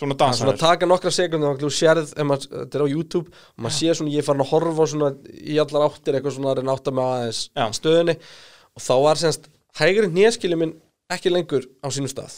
Svona 0.00 0.14
Það 0.16 0.20
er 0.30 0.36
svona 0.36 0.48
dansaður 0.48 0.52
að 0.54 0.60
taka 0.60 0.86
nokkra 0.88 1.10
sekundum 1.12 1.50
og 1.50 1.58
þú 1.60 1.70
sérð, 1.76 2.12
ef 2.16 2.24
maður, 2.28 2.44
þetta 2.56 2.76
er 2.78 2.84
á 2.84 2.88
YouTube 2.92 3.28
og 3.32 3.64
maður 3.64 3.74
sé 3.76 3.94
svona, 3.96 4.12
ég 4.14 4.18
er 4.22 4.26
farin 4.28 4.40
að 4.44 4.50
horfa 4.52 4.86
svona 4.88 5.08
í 5.44 5.56
allar 5.60 5.84
áttir 5.90 6.16
eitthvað 6.16 6.36
svona 6.36 6.52
að 6.52 6.56
reyna 6.60 6.72
að 6.72 6.78
átta 6.80 6.94
mig 6.96 7.04
aðeins 7.04 7.40
Já. 7.56 7.66
stöðunni 7.80 8.14
og 8.76 8.84
þá 8.84 8.92
var 9.04 9.20
semst 9.20 9.48
hægri 9.80 10.08
hnéskili 10.12 10.56
minn 10.60 10.72
ekki 11.12 11.32
lengur 11.32 11.64
á 11.84 11.88
sínum 11.92 12.08
stað 12.12 12.36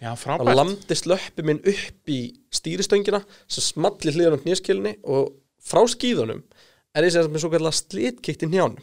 Já, 0.00 0.14
frábært. 0.16 0.56
landist 0.56 1.08
löppi 1.10 1.44
minn 1.44 1.60
upp 1.60 2.12
í 2.12 2.20
stýristöngina 2.56 3.20
sem 3.46 3.64
smalli 3.64 4.14
hliðan 4.14 4.38
á 4.40 4.42
hnéskilinni 4.44 4.94
og 5.04 5.34
frá 5.60 5.82
skíðunum 5.92 6.40
er 6.96 7.06
ég 7.06 7.12
sem 7.14 7.28
með 7.28 7.44
svo 7.44 7.50
kallar 7.52 7.76
slitkikt 7.76 8.46
í 8.46 8.50
njánum 8.50 8.80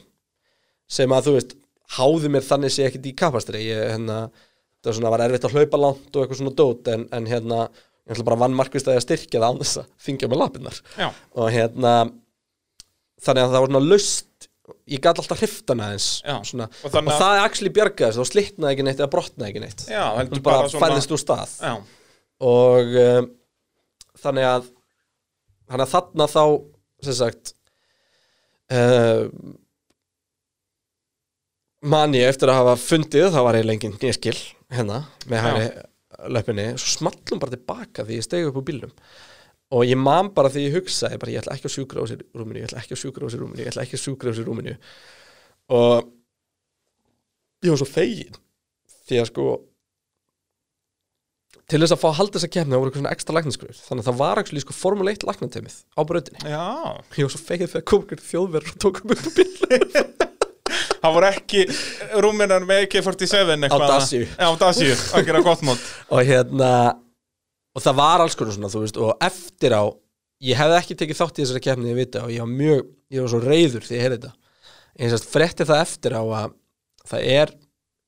sem 0.88 1.12
að 1.12 1.30
þú 1.30 1.34
veist 1.40 1.58
háði 1.98 2.30
mér 2.32 2.46
þannig 2.46 2.74
sé 2.76 2.86
ekkit 2.88 3.10
í 3.10 3.16
kapastri. 3.18 3.64
Ég 3.66 3.82
hérna, 3.96 4.28
það 4.84 4.90
var 4.90 4.98
svona 5.00 5.12
var 5.14 5.24
erfitt 5.26 5.48
að 5.48 5.58
hlaupa 5.58 5.80
langt 5.82 6.10
og 6.14 6.22
eitthvað 6.24 6.42
svona 6.42 6.56
dót 6.62 6.92
en, 6.94 7.08
en 7.16 7.30
hérna 7.32 7.60
ég 8.08 8.16
ætla 8.16 8.28
bara 8.30 8.40
vann 8.44 8.56
markvist 8.56 8.88
að 8.88 9.00
ég 9.00 9.06
styrkja 9.06 9.42
það 9.42 9.50
án 9.50 9.62
þess 9.64 9.82
að 9.82 9.90
þingja 10.06 10.30
með 10.32 10.42
lapinnar 10.44 10.78
Já, 10.96 11.08
og 11.36 11.50
hérna 11.52 11.94
þannig 13.24 13.42
að 13.44 13.56
það 13.56 13.64
var 13.64 13.72
svona 13.72 13.84
löst 13.88 14.37
ég 14.88 15.02
gæti 15.04 15.22
alltaf 15.24 15.42
hriftana 15.42 15.92
eins 15.94 16.08
Já. 16.26 16.38
svona, 16.48 16.68
Og 16.84 16.96
og, 16.96 17.12
það 17.12 17.34
er 17.34 17.44
actually 17.44 17.74
bjargaði 17.76 18.10
þess 18.16 18.22
þá 18.22 18.32
slitnaði 18.34 18.76
ekki 18.76 18.88
neitt 18.88 19.02
eða 19.02 19.12
brotnaði 19.14 19.52
ekki 19.52 19.64
neitt. 19.64 19.86
Já, 19.92 20.04
bara, 20.16 20.42
bara 20.48 20.72
svona 20.72 20.86
færðist 20.86 21.14
úr 21.16 21.22
stað. 21.22 21.54
Já, 21.62 21.74
og 22.48 22.98
um, 23.04 23.30
þannig 24.24 24.50
að 24.50 24.68
þannig 25.68 25.86
að 25.86 25.94
þarna 25.94 26.28
þá 26.32 26.44
sem 27.08 27.18
sagt 27.18 27.54
uh, 28.74 29.28
man 31.88 32.16
ég 32.18 32.32
eftir 32.32 32.52
að 32.52 32.62
hafa 32.62 32.78
fundið 32.82 33.30
þá 33.36 33.40
var 33.46 33.60
ég 33.60 33.68
lengið 33.68 33.98
nýjaskil 34.02 34.38
hérna 34.74 35.04
með 35.30 35.44
hægri 35.46 35.68
löpunni 36.34 36.68
svo 36.80 36.94
smallum 36.96 37.42
bara 37.42 37.54
tilbaka 37.54 38.06
því 38.08 38.18
ég 38.18 38.26
stegi 38.26 38.48
upp 38.50 38.58
úr 38.58 38.66
bílnum 38.68 38.94
og 39.76 39.86
ég 39.88 40.00
man 40.00 40.32
bara 40.36 40.52
því 40.54 40.68
ég 40.68 40.78
hugsaði 40.78 41.20
bara 41.22 41.34
ég 41.34 41.42
ætla 41.44 41.56
ekki 41.58 41.68
að 41.68 41.76
sjúkra 41.76 42.04
á 42.04 42.06
sér 42.08 42.22
rúminu 42.38 42.62
ég 42.62 42.70
ætla 42.70 42.82
ekki 42.84 42.96
að 42.96 43.02
sjúkra 43.04 43.28
á 43.28 43.32
sér 43.34 43.44
rúminu 43.44 43.64
ég 43.64 43.72
ætla 43.72 43.84
ekki 43.88 43.98
að 43.98 44.04
sjúkra 44.06 44.32
á 44.32 44.38
sér 44.38 44.48
rúminu 44.48 44.76
og 45.78 46.14
ég 47.66 47.74
var 47.74 47.82
svo 47.82 47.90
fegin 47.90 48.38
því 49.08 49.20
að 49.24 49.30
sko 49.32 49.48
til 51.68 51.82
þess 51.82 51.96
að 51.96 52.00
fá 52.00 52.08
að 52.10 52.18
halda 52.22 52.38
þess 52.38 52.48
að 52.48 52.54
kemna 52.56 52.74
það 52.76 52.82
voru 52.82 52.90
eitthvað 52.90 53.02
svona 53.02 53.16
ekstra 53.18 53.36
læknisgröður 53.38 53.80
þannig 53.88 54.04
að 54.04 54.08
það 54.08 54.20
var 54.22 54.42
ekki 54.42 54.62
sko 54.64 54.76
Formule 54.78 55.14
1 55.14 55.26
læknateimið 55.28 55.76
á 55.84 56.02
brautinni. 56.08 56.44
Já. 56.54 56.68
Ég 57.18 57.28
var 57.28 57.34
svo 57.34 57.42
fegin 57.44 57.72
þegar 57.74 57.86
kom 57.92 58.06
ykkur 58.06 58.24
þjóðverður 58.24 58.72
og 58.72 58.80
tók 58.86 59.02
um 59.04 59.14
upp 59.16 59.26
á 59.28 59.32
bíl. 59.36 59.48
Það 61.02 61.14
voru 61.14 61.28
ekki 61.30 61.66
rúminar 62.24 62.64
með 62.68 62.86
AK-47 62.88 63.52
eitthvað. 63.54 63.84
Dacia. 63.92 64.30
Já, 64.32 64.48
Dacia, 64.60 64.96
að 65.16 65.28
gera 65.28 65.44
gott 65.46 65.62
mót. 65.68 65.84
Og 66.10 66.24
hérna 66.28 66.72
og 67.78 67.84
það 67.86 67.98
var 68.00 68.24
alls 68.24 68.36
konar 68.38 68.56
svona 68.56 68.72
þú 68.74 68.84
veist 68.84 68.98
og 68.98 69.24
eftir 69.28 69.76
á 69.78 69.86
ég 70.42 70.58
hefði 70.58 70.78
ekki 70.80 70.98
tekið 70.98 71.20
þátt 71.20 71.38
í 71.38 71.44
þessari 71.44 71.64
kemni 71.66 71.92
ég 71.92 72.00
vita 72.00 72.24
og 72.26 72.34
ég 72.34 72.42
var 72.42 72.50
mjög 72.50 72.84
ég 73.14 73.24
var 73.24 73.32
svo 73.32 73.42
reyður 73.44 73.86
því 73.86 73.98
ég 73.98 74.06
heyrði 74.06 74.18
þetta. 74.18 74.32
Ég 74.98 75.12
sérst 75.14 75.30
frétti 75.30 75.68
það 75.70 75.82
eftir 75.84 76.18
á 76.18 76.24
að 76.26 76.56
það 77.08 77.28
er 77.38 77.54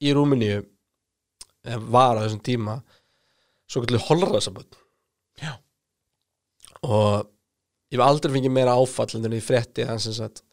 í 0.02 0.14
Rúmeníu 0.16 0.60
eða 1.68 1.80
var 1.94 2.18
á 2.18 2.24
þessum 2.24 2.44
tíma 2.50 2.78
svo 3.70 3.84
kallu 3.84 4.02
holræðsaböld 4.08 4.80
Já. 5.40 5.54
og 6.82 7.30
ég 7.94 8.02
var 8.02 8.10
aldrei 8.10 8.34
fengið 8.34 8.56
meira 8.56 8.78
áfall 8.80 9.12
en 9.20 9.30
því 9.30 9.44
frétti 9.46 9.86
að 9.86 10.02
sem 10.08 10.18
sagt 10.18 10.44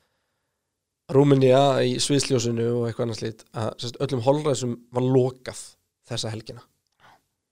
Rúmenía 1.15 1.79
í 1.87 1.97
sviðsljósinu 2.03 2.67
og 2.81 2.87
eitthvað 2.89 3.05
annars 3.07 3.23
lít 3.23 3.45
að 3.55 3.69
sagt, 3.79 3.99
öllum 4.03 4.25
holræðsum 4.27 4.73
var 4.91 5.05
lokað 5.07 5.61
þessa 6.11 6.33
helgina. 6.33 6.65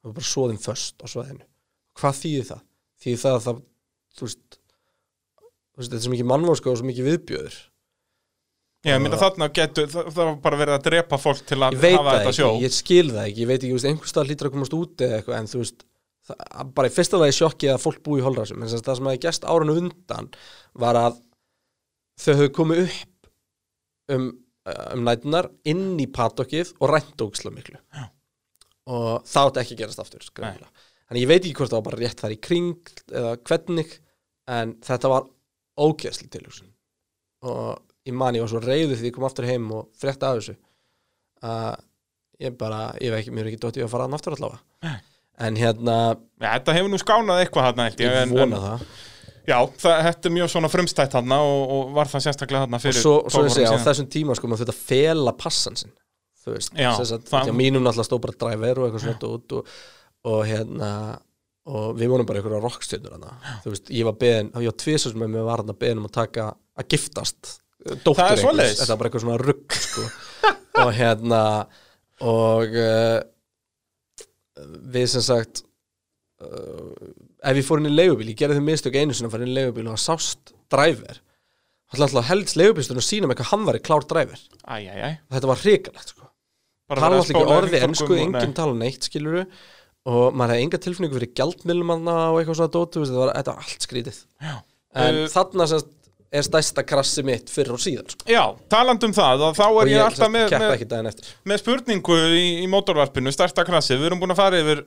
Það 0.02 0.09
var 0.09 0.16
bara 0.16 0.26
svoðin 0.26 0.62
föst 0.64 0.99
á 0.99 1.06
svoðinu 1.06 1.47
hvað 2.00 2.18
þýðir 2.22 2.48
það? 2.50 2.64
þýðir 3.04 3.22
það 3.24 3.38
að 3.38 3.46
það 3.46 3.62
þú 4.14 4.26
veist, 4.28 4.58
þú 5.44 5.80
veist 5.80 5.88
þetta 5.88 6.00
er 6.00 6.04
svo 6.04 6.12
mikið 6.14 6.28
mannvóska 6.32 6.72
og 6.72 6.80
svo 6.80 6.90
mikið 6.90 7.08
viðbjöður 7.10 7.62
Já, 8.84 8.92
ég 8.98 9.00
minna 9.00 9.16
þarna 9.16 9.48
getur, 9.56 9.86
það, 9.88 10.08
var 10.18 10.30
bara 10.44 10.60
verið 10.60 10.74
að 10.76 10.86
drepa 10.90 11.16
fólk 11.16 11.40
til 11.48 11.56
að 11.64 11.76
ég 11.78 11.80
veit 11.80 11.94
hafa 11.96 12.04
það 12.04 12.18
þetta 12.18 12.30
ekki, 12.30 12.36
sjó 12.36 12.48
ég 12.60 12.74
skil 12.76 13.06
það 13.08 13.28
ekki 13.30 13.40
ég 13.40 13.48
veit 13.48 13.62
ekki, 13.62 13.78
einhvers 13.88 14.12
stað 14.12 14.28
hlýtur 14.28 14.50
að 14.50 14.56
komast 14.58 14.76
út 14.76 15.04
eða 15.06 15.18
eitthvað 15.18 15.38
en 15.38 15.48
þú 15.48 15.60
veist, 15.62 15.84
það, 16.28 16.72
bara 16.76 16.90
í 16.90 16.92
fyrsta 16.92 17.20
lagi 17.22 17.36
sjokki 17.38 17.70
að 17.72 17.80
fólk 17.80 18.02
búi 18.04 18.20
í 18.20 18.24
holræsum 18.26 18.60
en 18.60 18.68
sem 18.68 18.82
sagt 18.82 18.90
það 18.90 18.98
sem 19.00 19.08
hefði 19.08 19.22
gæst 19.24 19.46
árinu 19.48 19.76
undan 19.80 20.28
var 20.84 21.00
að 21.00 21.16
þau 22.20 22.30
höfðu 22.34 22.50
komið 22.58 22.82
upp 22.84 23.30
um, 24.12 24.28
um 24.68 25.08
nætunar 25.08 25.48
inn 25.72 25.86
í 26.04 26.08
patokkið 26.20 26.74
og 26.76 26.92
rænt 26.92 27.24
ógislega 27.24 27.56
miklu 27.56 27.80
Já. 27.80 28.04
og 28.92 29.24
það 29.32 29.48
átti 29.48 29.64
ekki 29.64 29.78
að 29.78 29.82
gerast 29.84 30.04
aftur 30.04 30.28
greinilega. 30.36 30.88
Þannig 31.08 31.25
ég 31.25 31.30
veit 31.30 31.40
ekki 31.44 31.56
hvort 31.61 31.73
það 31.73 31.80
var 31.80 31.88
bara 31.90 32.02
rétt 32.02 32.23
þar 32.25 32.34
í 32.37 32.40
kring 32.49 32.92
eða 33.12 33.32
hvernig 33.49 33.96
en 34.54 34.76
þetta 34.84 35.11
var 35.12 35.26
ógeðsli 35.80 36.28
tilhugsun. 36.32 36.70
Og 37.44 37.80
ég 38.08 38.16
man 38.16 38.37
ég 38.37 38.44
var 38.44 38.52
svo 38.52 38.61
reyðu 38.62 38.99
því 38.99 39.11
ég 39.11 39.16
kom 39.16 39.26
aftur 39.28 39.49
heim 39.49 39.66
og 39.75 39.88
frétta 40.00 40.30
af 40.30 40.40
þessu 40.40 40.56
að 41.44 41.82
ég 42.44 42.54
bara, 42.58 42.84
ég 43.00 43.12
veit 43.12 43.23
ekki, 43.23 43.34
mér 43.34 43.46
er 43.46 43.52
ekki 43.52 43.62
dótt 43.62 43.78
ég 43.78 43.87
að 43.87 43.92
fara 43.94 44.06
að 44.08 44.16
aftur 44.18 44.37
allavega. 44.37 44.94
En 45.44 45.58
hérna, 45.58 45.96
ja, 46.38 46.52
þetta 46.58 46.76
hefur 46.76 46.92
nú 46.92 47.00
skánað 47.02 47.42
eitthvað 47.42 47.80
held 47.82 48.02
ég, 48.04 48.16
en, 48.23 48.34
vona 48.37 48.58
en, 48.61 48.64
það. 48.68 48.87
Já, 49.44 49.56
það, 49.82 50.06
er 50.14 50.32
mjög 50.32 50.50
svona 50.54 50.70
frumstætt 50.73 51.12
þarna 51.12 51.40
og, 51.44 51.62
og 51.75 51.90
var 51.99 52.08
það 52.08 52.23
sérstaklega 52.28 52.68
og 52.68 52.80
fyrir 52.84 52.96
svo, 52.96 53.14
svo 53.28 53.42
12 53.42 53.50
ég 53.50 53.56
segja, 53.58 53.73
á 53.76 53.87
þessum 53.88 54.06
tíma 54.14 54.37
sko, 54.38 54.49
maður 54.49 54.62
þetta 54.64 54.76
fela 54.78 55.34
passan 55.37 55.76
sinn 55.76 55.92
þú 56.44 56.54
veist, 56.54 56.73
það- 57.28 57.50
já, 57.50 57.52
mínum 57.56 57.84
náttúrulega 57.84 58.08
stóð 58.08 58.23
bara 58.25 58.38
driver 58.44 58.80
og 58.80 58.87
eitthvað 58.88 59.04
svona 59.04 59.30
út 59.34 59.56
og, 59.58 59.75
og 60.24 60.40
hérna 60.48 60.90
og 61.64 61.94
við 61.96 62.10
vonum 62.12 62.28
bara 62.28 62.40
einhverja 62.40 62.60
rockstjörnur 62.60 63.14
þú 63.64 63.72
veist, 63.72 63.90
ég 63.92 64.04
var 64.08 64.16
beðin, 64.20 64.50
ég 64.60 64.68
var 64.68 64.80
tvisast 64.82 65.16
með 65.16 65.30
mig 65.32 65.46
var 65.46 65.62
hann 65.62 65.72
að 65.72 65.80
beðin 65.80 66.02
um 66.02 66.08
að 66.10 66.16
taka, 66.18 66.48
að 66.76 66.88
giftast 66.92 67.54
dóttur 67.84 68.18
Það 68.20 68.32
er 68.32 68.42
einhvers, 68.42 68.74
þetta 68.80 68.90
var 68.92 69.00
bara 69.00 69.10
eitthvað 69.10 69.24
svona 69.24 69.38
rugg 69.40 69.76
sko. 69.78 70.04
og 70.84 70.90
hérna 70.96 71.40
og 72.24 72.76
uh, 72.80 73.18
við 74.94 75.06
sem 75.14 75.24
sagt 75.24 75.62
uh, 76.44 76.92
ef 77.44 77.60
ég 77.60 77.66
fór 77.66 77.82
inn 77.82 77.90
í 77.90 77.94
leigubíl, 77.94 78.30
ég 78.32 78.40
gerði 78.40 78.60
þau 78.60 78.68
mistök 78.68 78.98
einu 79.00 79.16
sinni 79.16 79.30
að 79.30 79.36
fara 79.36 79.46
inn 79.46 79.54
í 79.54 79.58
leigubíl 79.58 79.86
og 79.88 79.96
það 79.96 80.04
sást 80.04 80.54
driver. 80.72 81.20
Hann 81.94 82.04
alltaf 82.06 82.28
helst 82.30 82.58
leigubílstunum 82.58 83.02
að 83.02 83.08
sína 83.08 83.30
með 83.30 83.40
hvað 83.40 83.50
hann 83.52 83.66
var 83.68 83.78
í 83.78 83.82
klár 83.84 84.06
æ, 84.64 85.08
þetta 85.36 85.50
var 85.50 85.60
hrikalegt 85.64 86.12
sko. 86.14 86.28
Verið 86.90 87.04
að 87.04 87.06
alltaf 87.08 87.24
ekki 87.24 87.34
spóla 87.34 87.58
orði 87.60 87.80
hringtorkum 87.80 87.88
ennsku, 87.88 88.12
og- 88.14 88.22
enginn 88.24 88.56
tala 88.56 88.76
neitt 88.80 89.08
skiluru 89.08 89.44
og 90.04 90.37
maður 90.37 90.54
hefði 90.54 90.68
enga 90.68 90.80
tilfinningu 90.84 91.18
fyrir 91.18 91.34
gjaldmiðlumanna 91.40 92.16
og 92.30 92.40
eitthvað 92.40 92.61
svona 92.61 92.75
dótu, 92.76 93.04
þetta 93.04 93.20
var, 93.20 93.34
þetta 93.38 93.58
allt 93.64 93.87
skrítið 93.88 94.23
Já. 94.44 94.56
en 95.04 95.20
Uh, 95.25 95.28
þarna 95.32 95.68
semst 95.70 95.92
er 96.34 96.42
stærsta 96.42 96.82
krassi 96.87 97.23
mitt 97.26 97.50
fyrir 97.52 97.76
og 97.76 97.82
síðan 97.82 98.08
sko. 98.11 98.26
Já, 98.26 98.42
taland 98.73 99.04
um 99.06 99.12
það, 99.14 99.44
þá 99.54 99.64
er 99.68 99.90
ég, 99.90 99.94
ég 99.94 100.02
alltaf 100.02 100.32
með, 100.34 100.54
með, 100.58 101.20
með 101.46 101.61
spurningu 101.62 102.16
í, 102.34 102.44
í 102.64 102.68
mótorvarpinu, 102.70 103.30
starta 103.34 103.62
krassið, 103.66 104.00
við 104.00 104.11
erum 104.11 104.23
búin 104.23 104.34
að 104.34 104.40
fara 104.40 104.62
yfir 104.64 104.82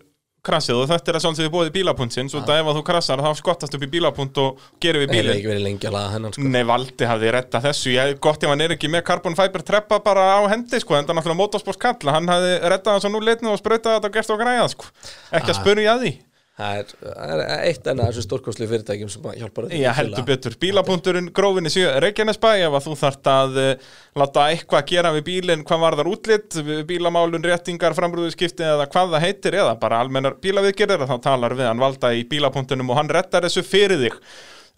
krassið 0.47 0.79
og 0.81 0.87
þetta 0.91 1.11
er 1.13 1.17
að 1.19 1.23
sjálfsögðu 1.25 1.51
bóðið 1.55 1.71
bílapuntsins 1.77 2.35
og 2.39 2.45
það 2.47 2.61
ef 2.61 2.69
að 2.71 2.77
þú 2.79 2.83
krassar 2.89 3.23
þá 3.25 3.29
skottast 3.41 3.77
upp 3.77 3.83
í 3.83 3.89
bílapunt 3.93 4.41
og 4.43 4.61
gerir 4.83 5.03
við 5.03 5.07
ég 5.07 5.13
hef 5.13 5.17
bílinn. 5.17 5.37
ekki 5.37 5.51
verið 5.51 5.65
lengi 5.67 5.89
að 5.89 5.95
laga 5.97 6.13
hennan 6.15 6.33
sko. 6.37 6.47
Nei, 6.55 6.63
Valdi 6.71 7.09
hafði 7.11 7.33
retta 7.37 7.61
þessu, 7.67 7.93
ég 7.95 8.19
gott 8.23 8.43
ef 8.47 8.53
hann 8.53 8.61
er 8.67 8.75
ekki 8.77 8.91
með 8.93 9.03
carbon 9.11 9.35
fiber 9.37 9.65
treppa 9.67 9.99
bara 10.03 10.27
á 10.37 10.41
hendi, 10.51 10.79
sko, 10.83 10.95
en 10.97 11.05
það 11.05 11.13
er 11.15 11.19
náttúrulega 11.21 11.41
motorsports 11.43 11.81
kalla, 11.83 12.15
hann 12.17 12.27
hafði 12.31 12.53
rettað 12.73 12.97
hans 12.97 13.07
á 13.07 13.09
nú 13.11 13.21
leitnu 13.23 13.51
og 13.53 13.59
sprautað 13.61 13.97
þetta 13.99 14.11
og 14.11 14.17
gert 14.19 14.33
og 14.35 14.41
græðað, 14.43 14.71
sko, 14.77 14.85
ekki 15.31 15.51
að 15.51 15.55
Ah. 15.57 15.61
spurja 15.61 15.93
að 15.97 16.01
því. 16.07 16.13
Það 16.57 16.79
er, 16.81 17.41
eitt 17.69 17.85
enn 17.85 17.99
að 18.01 18.07
þessu 18.09 18.23
stórkostlu 18.25 18.67
fyrirtækjum 18.71 19.11
sem 19.13 19.25
að 19.29 19.35
hjálpar 19.43 19.67
Já, 19.77 19.91
heldur 19.93 20.25
betur, 20.25 20.55
bílapunkturinn 20.57 21.29
grófinni 21.35 21.69
sjö 21.69 21.91
Reykjanesbæ, 22.01 22.49
ef 22.65 22.73
að 22.79 22.85
þú 22.87 22.93
þart 23.03 23.29
að 23.29 23.59
uh, 23.61 23.87
láta 24.17 24.45
eitthvað 24.49 24.87
gera 24.89 25.11
við 25.13 25.23
bílinn 25.27 25.65
hvað 25.67 25.83
var 25.83 25.97
þar 25.99 26.09
útlitt, 26.15 26.57
bílamálun, 26.89 27.45
réttingar 27.45 27.93
framrúðuskipti 27.97 28.65
eða 28.65 28.87
hvað 28.89 29.13
það 29.13 29.25
heitir 29.27 29.57
eða 29.61 29.75
bara 29.83 29.99
almennar 30.01 30.39
bílaviðgerðir, 30.41 31.05
þá 31.05 31.17
talar 31.27 31.53
við 31.59 31.69
hann 31.69 31.83
valda 31.83 32.13
í 32.17 32.25
bílapunktunum 32.31 32.89
og 32.89 32.97
hann 33.03 33.13
rettar 33.13 33.45
þessu 33.45 33.61
fyrir 33.67 34.01
þig. 34.07 34.17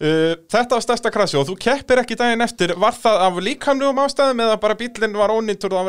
Uh, 0.00 0.36
Þetta 0.52 0.76
var 0.76 0.84
stærsta 0.84 1.12
krassi 1.12 1.36
og 1.40 1.48
þú 1.48 1.56
keppir 1.60 2.00
ekki 2.04 2.16
daginn 2.20 2.44
eftir, 2.44 2.76
var 2.80 2.92
það 2.96 3.24
af 3.24 3.40
líkamlegum 3.48 4.04
ástæðum 4.04 4.44
eða 4.44 4.60
bara 4.60 4.76
bílinn 4.76 5.16
var 5.16 5.32
ónýttur 5.32 5.72
og 5.72 5.80
það 5.80 5.88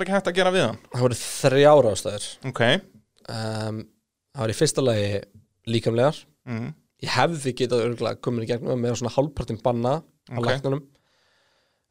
um, 5.68 5.72
líkamlegar. 5.74 6.18
Mm. 6.50 6.72
ég 7.02 7.14
hefði 7.16 7.54
getað 7.58 7.84
örgulega 7.88 8.22
komin 8.22 8.44
í 8.46 8.50
gegnum 8.50 8.82
með 8.82 8.96
svona 9.00 9.14
hálfpartin 9.16 9.60
banna 9.62 10.00
á 10.02 10.38
Ok. 10.38 10.46
læknunum 10.48 10.82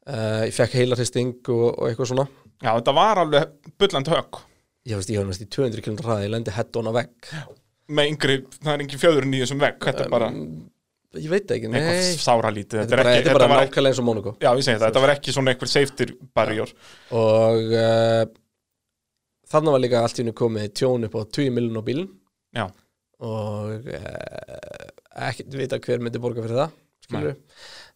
uh, 0.07 0.43
ég 0.47 0.53
fekk 0.55 0.75
heilarhisting 0.79 1.33
og, 1.51 1.65
og 1.77 1.87
eitthvað 1.89 2.11
svona. 2.13 2.27
Já 2.61 2.71
þetta 2.77 2.93
var 2.95 3.21
alveg 3.23 3.71
bulland 3.79 4.11
högg. 4.11 4.41
Ég 4.89 4.97
veist, 4.97 5.11
ég 5.13 5.19
var 5.21 5.27
næst 5.29 5.43
í 5.45 5.49
200 5.51 5.83
km 5.85 5.97
hraði, 6.01 6.27
ég 6.27 6.31
lendi 6.33 6.53
hett 6.55 6.77
on 6.79 6.89
á 6.89 6.93
vegg. 6.95 7.31
Með 7.91 8.07
yngri, 8.13 8.37
það 8.61 8.71
er 8.73 8.83
engin 8.85 9.01
fjöðurinn 9.01 9.35
í 9.35 9.41
þessum 9.43 9.61
vegg, 9.61 9.81
þetta 9.83 10.05
er 10.05 10.13
bara 10.13 10.29
ég 11.19 11.27
veit 11.27 11.49
ekki, 11.51 11.67
nei. 11.67 11.81
eitthvað 11.81 12.21
sáralítið, 12.23 12.77
þetta 12.85 12.95
er 12.95 13.01
bara, 13.01 13.13
þetta 13.17 13.31
er 13.33 13.35
bara 13.35 13.47
nákvæmlega 13.51 13.91
eins 13.91 13.99
og 13.99 14.05
Monaco 14.07 14.31
Já, 14.39 14.47
ég 14.55 14.63
segi 14.63 14.77
það, 14.77 14.85
þetta 14.85 15.01
var 15.03 15.11
ekki 15.11 15.33
svona 15.35 15.51
einhver 15.51 15.71
safety 15.71 16.07
barrier. 16.37 16.71
Og 17.19 17.73
uh, 17.75 18.21
þannig 19.51 19.75
var 19.75 19.83
líka 19.83 20.03
allt 20.05 20.21
í 20.21 20.23
hennu 20.23 20.35
komið 20.39 20.69
tjón 20.79 21.07
upp 21.09 21.17
á 21.19 21.21
20 21.27 21.51
miljon 21.57 21.81
á 21.81 21.87
bílinn 21.89 22.07
Já, 22.55 22.65
og 23.21 23.91
uh, 23.91 24.87
ekkert 25.27 25.59
vita 25.59 25.79
hver 25.81 26.01
myndi 26.01 26.21
borga 26.21 26.43
fyrir 26.45 26.63
það 26.63 26.79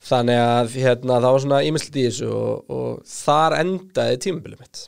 þannig 0.05 0.39
að 0.41 0.77
hérna, 0.81 1.19
það 1.23 1.33
var 1.35 1.43
svona 1.43 1.61
ímyndslít 1.65 1.99
í 1.99 2.05
þessu 2.09 2.29
og, 2.35 2.71
og 2.75 3.09
þar 3.09 3.57
endaði 3.61 4.21
tímabilið 4.25 4.63
mitt. 4.63 4.85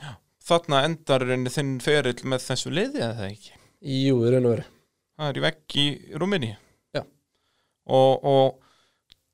Þarna 0.47 0.83
endar 0.87 1.25
þinn 1.53 1.73
ferill 1.83 2.19
með 2.23 2.45
þessu 2.45 2.71
liði 2.73 3.01
eða 3.03 3.17
það 3.17 3.31
ekki? 3.31 3.57
Jú, 3.97 4.21
í 4.23 4.31
raun 4.33 4.47
og 4.47 4.55
veru. 4.55 4.69
Það 5.17 5.31
er 5.31 5.39
í 5.39 5.43
vegg 5.47 5.77
í 5.81 5.87
Rúminni 6.21 6.53
Já. 6.95 7.01
og, 7.01 8.27
og 8.31 8.63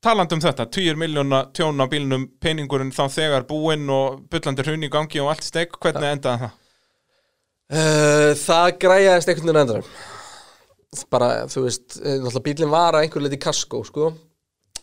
talandi 0.04 0.36
um 0.36 0.42
þetta, 0.44 0.68
10 0.72 1.00
miljóna 1.00 1.44
tjón 1.56 1.80
á 1.80 1.86
bílnum, 1.90 2.26
peningurinn 2.40 2.92
þá 2.94 3.04
þegar 3.12 3.48
búinn 3.48 3.88
og 3.92 4.24
bullandi 4.32 4.64
hrun 4.64 4.86
í 4.86 4.92
gangi 4.92 5.22
og 5.22 5.32
allt 5.34 5.46
stek, 5.46 5.76
hvernig 5.80 6.16
endaði 6.16 6.46
það? 6.46 6.58
uh, 7.74 8.30
það 8.40 8.74
græjaðist 8.84 9.32
einhvern 9.32 9.50
veginn 9.50 9.62
endur 9.64 9.88
bara, 11.12 11.28
þú 11.50 11.66
veist, 11.66 11.98
eh, 12.00 12.18
náttúrulega 12.20 12.46
bílinn 12.48 12.72
var 12.74 12.94
að 12.98 13.06
einhver 13.06 13.26
leiti 13.26 13.40
kaskó, 13.42 13.84
sko 13.88 14.12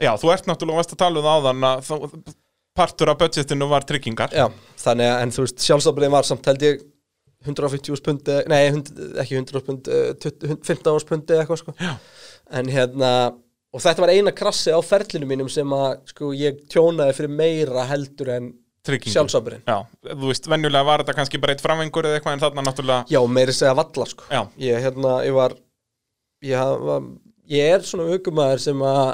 Já, 0.02 0.14
þú 0.18 0.32
ert 0.34 0.48
náttúrulega 0.50 0.82
varst 0.82 0.96
að 0.96 1.02
tala 1.04 1.20
um 1.22 1.28
það 1.28 1.42
áðan 1.42 1.68
að 1.72 1.84
þá, 1.88 2.34
partur 2.82 3.12
af 3.12 3.20
budgetinu 3.20 3.68
var 3.70 3.86
tryggingar 3.88 4.34
Já, 4.36 4.48
þannig 4.82 5.12
að, 5.12 5.20
en 5.26 5.36
þú 5.36 5.46
veist, 5.46 5.66
sjálfsábriðin 5.68 6.16
var 6.16 6.30
samt 6.30 6.50
held 6.52 6.68
ég 6.68 6.82
150 7.46 8.02
pundi, 8.06 8.36
nei, 8.52 8.68
100, 8.70 9.06
ekki 9.24 9.38
100 9.40 9.64
pundi, 9.66 10.02
15 10.68 11.08
pundi 11.10 11.34
eða 11.34 11.46
eitthvað, 11.46 11.62
sko. 11.64 11.74
Já. 11.82 11.96
En 12.60 12.70
hérna, 12.70 13.12
og 13.72 13.82
þetta 13.82 14.04
var 14.04 14.14
eina 14.14 14.34
krassi 14.36 14.74
á 14.74 14.80
ferlinu 14.86 15.30
mínum 15.30 15.50
sem 15.52 15.74
að, 15.74 16.04
sko, 16.12 16.34
ég 16.38 16.62
tjónaði 16.72 17.16
fyrir 17.18 17.34
meira 17.34 17.88
heldur 17.90 18.34
en 18.36 18.52
sjálfsábriðin. 18.86 19.66
Já, 19.66 19.80
þú 20.12 20.30
veist, 20.30 20.50
venjulega 20.50 20.88
var 20.88 21.04
þetta 21.04 21.18
kannski 21.18 21.42
bara 21.42 21.56
eitt 21.56 21.66
framvengur 21.66 22.08
eða 22.10 22.20
eitthvað 22.20 22.38
en 22.38 22.44
þarna 22.46 22.66
náttúrulega 22.66 23.14
Já, 23.14 23.20
meiri 23.30 23.58
segja 23.58 23.76
valla, 23.78 24.08
sko. 24.10 24.30
Já, 24.30 24.42
Ég, 24.62 24.86
hérna, 24.86 25.18
ég 25.26 25.38
var, 25.38 25.58
ég, 26.46 27.10
ég 27.52 27.76
er 27.78 27.88
svona 27.88 28.10
aukumæður 28.12 28.64
sem 28.66 28.86
að 28.88 29.06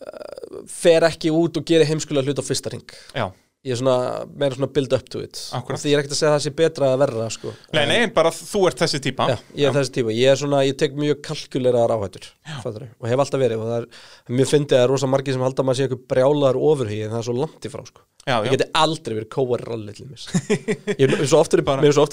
uh, 0.00 0.64
fer 0.70 1.06
ekki 1.10 1.32
út 1.34 1.60
og 1.60 1.66
gerir 1.66 1.88
heimskulega 1.90 2.30
hlut 2.30 2.42
á 2.42 2.44
fyrsta 2.46 2.74
ring. 2.74 2.98
já 3.14 3.28
Ég 3.60 3.74
er 3.74 3.76
svona, 3.76 3.94
meira 4.40 4.56
svona 4.56 4.70
build 4.72 4.94
up 4.96 5.08
to 5.12 5.20
it. 5.20 5.36
Akkúrat. 5.52 5.76
Og 5.76 5.82
því 5.82 5.90
ég 5.90 5.98
er 5.98 6.00
ekkert 6.00 6.14
að 6.14 6.18
segja 6.22 6.28
að 6.30 6.36
það 6.38 6.44
sé 6.46 6.52
betra 6.56 6.86
að 6.94 7.00
verra, 7.02 7.24
sko. 7.34 7.50
Nei, 7.76 7.82
nei, 7.90 7.96
bara 8.16 8.30
þú 8.32 8.62
ert 8.70 8.80
þessi 8.80 9.00
típa 9.04 9.26
Já, 9.28 9.34
ég 9.60 9.68
er 9.68 9.74
þessi 9.76 9.92
típa, 9.98 10.14
ég 10.16 10.32
er 10.32 10.38
svona, 10.40 10.62
ég 10.64 10.78
tek 10.80 10.94
mjög 10.96 11.18
kalkuleraðar 11.26 11.92
áhættur 11.92 12.30
og 12.64 13.10
hef 13.10 13.20
alltaf 13.20 13.42
verið 13.42 13.60
og 13.60 13.68
það 13.68 13.82
er, 13.82 14.00
mjög 14.38 14.48
fyndið 14.54 14.72
að 14.72 14.80
það 14.80 14.86
er 14.86 14.92
rosa 14.94 15.10
margir 15.12 15.36
sem 15.36 15.44
halda 15.44 15.60
að 15.60 15.68
maður 15.68 15.78
sé 15.80 15.86
eitthvað 15.86 16.06
brjálaðar 16.14 16.60
ofurhugi 16.70 17.02
en 17.04 17.12
það 17.12 17.20
er 17.20 17.26
svo 17.28 17.34
langt 17.36 17.68
í 17.68 17.72
frá 17.74 17.84
sko. 17.90 18.06
já, 18.24 18.32
ég 18.32 18.48
já. 18.48 18.52
geti 18.54 18.68
aldrei 18.80 19.16
verið 19.18 19.30
kóar 19.36 19.66
ralli 19.68 19.96
til 19.98 20.08
ég 21.02 21.04
er 21.04 21.28
svo 21.28 21.42
oftur, 21.44 21.64
mér 21.68 21.90
er 21.90 21.98
svo 21.98 22.06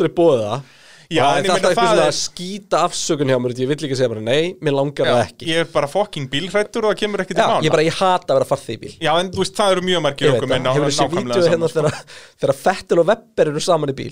Já, 1.08 1.22
það 1.24 1.38
er 1.38 1.52
alltaf 1.54 1.70
eitthvað 1.72 1.92
svona 1.92 2.06
að 2.08 2.16
skýta 2.18 2.80
afsökun 2.84 3.30
hjá 3.32 3.38
mér 3.40 3.54
ég 3.62 3.70
vill 3.72 3.78
ekki 3.88 3.98
segja 3.98 4.12
bara 4.12 4.24
nei, 4.26 4.50
mér 4.64 4.76
langar 4.76 5.08
það 5.08 5.22
ekki. 5.24 5.48
Ég 5.48 5.62
er 5.64 5.70
bara 5.72 5.90
fokking 5.92 6.28
bílhrættur 6.34 6.88
og 6.88 6.92
það 6.94 7.00
kemur 7.04 7.24
ekki 7.24 7.38
til 7.38 7.44
mála 7.48 7.64
ég 7.64 7.76
bara, 7.76 7.86
ég 7.88 8.00
hata 8.02 8.34
að 8.34 8.40
vera 8.42 8.50
farþið 8.50 8.76
í 8.76 8.82
bíl. 8.82 8.94
Já, 9.06 9.12
en 9.22 9.30
þú 9.32 9.44
veist, 9.44 9.56
það 9.60 9.76
eru 9.76 9.86
mjög 9.88 10.04
margir 10.08 10.34
okkur 10.34 10.52
á 10.52 10.74
hefur 10.74 10.90
þessi 10.90 11.08
vídeo 11.14 11.46
hérna 11.48 11.72
þegar, 11.78 12.58
Fettel 12.66 13.00
og 13.04 13.08
Webber 13.12 13.54
eru 13.54 13.64
saman 13.64 13.94
í 13.94 13.98
bíl? 14.02 14.12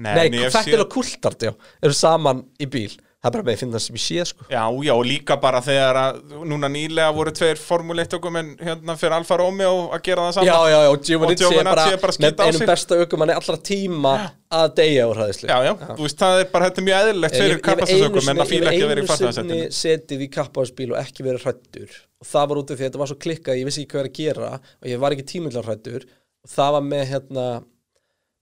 Nei, 0.00 0.14
Nei, 0.32 0.48
séð- 0.50 0.80
og 0.82 0.90
Coulthard, 0.90 1.46
já, 1.46 1.54
eru 1.84 1.94
saman 1.94 2.42
í 2.58 2.66
bíl 2.70 2.90
Það 3.20 3.28
er 3.28 3.34
bara 3.34 3.44
með 3.44 3.52
að 3.52 3.60
finna 3.60 3.76
það 3.76 3.82
sem 3.84 3.96
ég 3.98 4.02
sé, 4.02 4.22
sko. 4.30 4.44
Já, 4.48 4.60
já, 4.80 4.90
og 4.94 5.02
líka 5.04 5.36
bara 5.42 5.58
þegar 5.60 5.98
að 6.00 6.20
núna 6.48 6.70
nýlega 6.72 7.12
voru 7.12 7.32
tveir 7.36 7.58
Formule 7.60 8.06
1 8.06 8.14
okkur 8.16 8.32
menn 8.32 8.54
hérna 8.64 8.94
fyrir 8.96 9.16
Alfa 9.18 9.36
Romeo 9.36 9.74
að 9.92 10.04
gera 10.06 10.24
það 10.24 10.38
saman. 10.38 10.48
Já, 10.48 10.56
já, 10.72 10.76
já, 10.80 10.88
og 10.94 11.02
Giovinazzi 11.04 11.50
er 11.50 11.68
bara, 11.68 11.84
bara 12.00 12.14
með 12.24 12.40
einum 12.46 12.64
besta 12.70 12.96
aukumanni 13.02 13.36
allra 13.36 13.58
tíma 13.68 14.14
að 14.50 14.72
deyja 14.80 15.04
úr 15.10 15.20
hræðislu 15.20 15.50
Já, 15.50 15.56
já, 15.66 15.72
þú 15.84 16.06
veist, 16.06 16.18
það 16.22 16.40
er 16.40 16.48
bara, 16.54 16.70
þetta 16.70 16.80
er 16.80 16.86
mjög 16.88 17.02
eðlilegt 17.04 17.36
fyrir 17.36 17.60
kapastasökum 17.66 18.30
en 18.32 18.40
að 18.44 18.50
fíla 18.54 18.72
ekki 18.72 18.86
að 18.86 18.92
vera 18.94 19.04
í 19.04 19.04
Ég 19.04 19.12
hef 19.12 19.20
einu 19.20 19.34
sinni 19.36 19.60
setið 19.80 20.24
í 20.24 20.30
kappaðsbíl 20.38 20.88
og 20.94 20.98
ekki 21.02 21.26
verið 21.28 21.44
hrættur 21.44 21.98
og 22.20 22.30
það 22.30 22.48
var 22.50 22.62
út 22.62 22.72
af 22.72 22.80
því 22.80 22.86
að 22.86 22.88
þetta 22.88 23.02
var 23.04 23.12
svo 23.12 23.18
klikkað 23.26 23.60
ég 23.60 23.68
vissi 23.68 23.84
ekki 23.84 23.92
hvað 23.94 24.02
er 24.02 24.10
að 24.10 24.16
gera 24.18 24.50
og 24.56 24.88
ég 24.90 25.04
var 25.04 25.16
ekki 25.16 25.28
tímillar 25.30 25.68
hrættur 25.68 26.08
og 26.08 26.54
það 26.56 26.74
var 26.78 26.88
með 26.88 27.04
hérna 27.12 27.46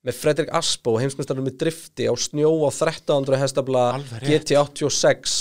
með 0.09 0.17
Fredrik 0.17 0.53
Aspo, 0.57 0.97
heimsmyndstarinn 1.00 1.45
með 1.45 1.59
drifti 1.61 2.09
á 2.09 2.15
snjó 2.17 2.50
á 2.65 2.71
1300 2.73 3.41
hestabla 3.43 3.85
Alveg 3.99 4.25
rétt. 4.25 4.49
GT86 4.49 5.38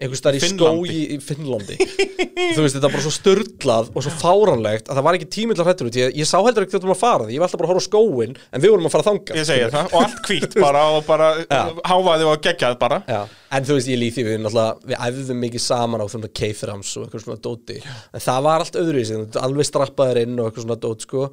einhvers 0.00 0.20
staðar 0.22 0.38
í 0.38 0.48
skói 0.50 0.94
í 1.14 1.18
Finnlandi. 1.22 1.76
Þú 1.76 2.62
veist, 2.64 2.74
þetta 2.76 2.86
var 2.86 2.94
bara 2.94 3.04
svo 3.04 3.12
störlað 3.14 3.90
og 3.92 4.04
svo 4.06 4.12
fáránlegt 4.20 4.88
að 4.88 4.98
það 4.98 5.06
var 5.06 5.18
ekki 5.18 5.28
tímill 5.36 5.56
að 5.58 5.68
hrættur 5.68 5.90
út. 5.90 5.98
Ég, 6.00 6.14
ég 6.16 6.28
sá 6.28 6.36
heldur 6.40 6.64
ekki 6.64 6.74
þetta 6.76 6.88
um 6.88 6.94
að 6.94 7.00
fara 7.02 7.26
því, 7.26 7.34
ég 7.36 7.42
var 7.42 7.50
alltaf 7.50 7.60
bara 7.60 7.68
að 7.68 7.72
horfa 7.74 7.84
á 7.84 7.88
skóin 7.88 8.34
en 8.40 8.64
við 8.64 8.72
vorum 8.74 8.88
að 8.88 8.94
fara 8.96 9.06
þangað 9.10 9.40
Ég 9.40 9.48
segi 9.50 9.68
það, 9.74 9.92
og 9.92 10.06
allt 10.06 10.22
hvít 10.30 10.56
bara 10.64 10.84
og 10.96 11.04
bara 11.08 11.30
Já. 11.44 11.60
háfaði 11.92 12.28
og 12.30 12.44
geggjað 12.48 12.76
bara. 12.80 13.00
Já, 13.10 13.20
en 13.58 13.68
þú 13.68 13.78
veist, 13.78 13.92
ég 13.92 14.00
líði 14.00 14.16
því 14.16 14.26
við 14.30 14.38
náttúrulega, 14.46 14.90
við 14.90 15.00
æfðum 15.08 15.42
mikið 15.44 15.64
saman 15.66 16.04
á 16.04 16.06
svona 16.10 16.32
keiframs 16.40 16.92
og 16.96 17.06
eitthvað 17.06 17.26
svona 17.26 17.42
dóti 17.44 17.78
en 17.84 18.24
það 18.24 18.44
var 18.48 18.64
allt 18.64 18.80
öðru 18.80 19.02
í 19.02 19.08
sig, 19.10 19.40
alveg 19.44 19.68
strappaður 19.68 20.22
inn 20.24 20.38
og 20.40 20.48
eitthvað 20.50 20.66
svona 20.66 20.80
dót, 20.80 21.06
sko. 21.06 21.28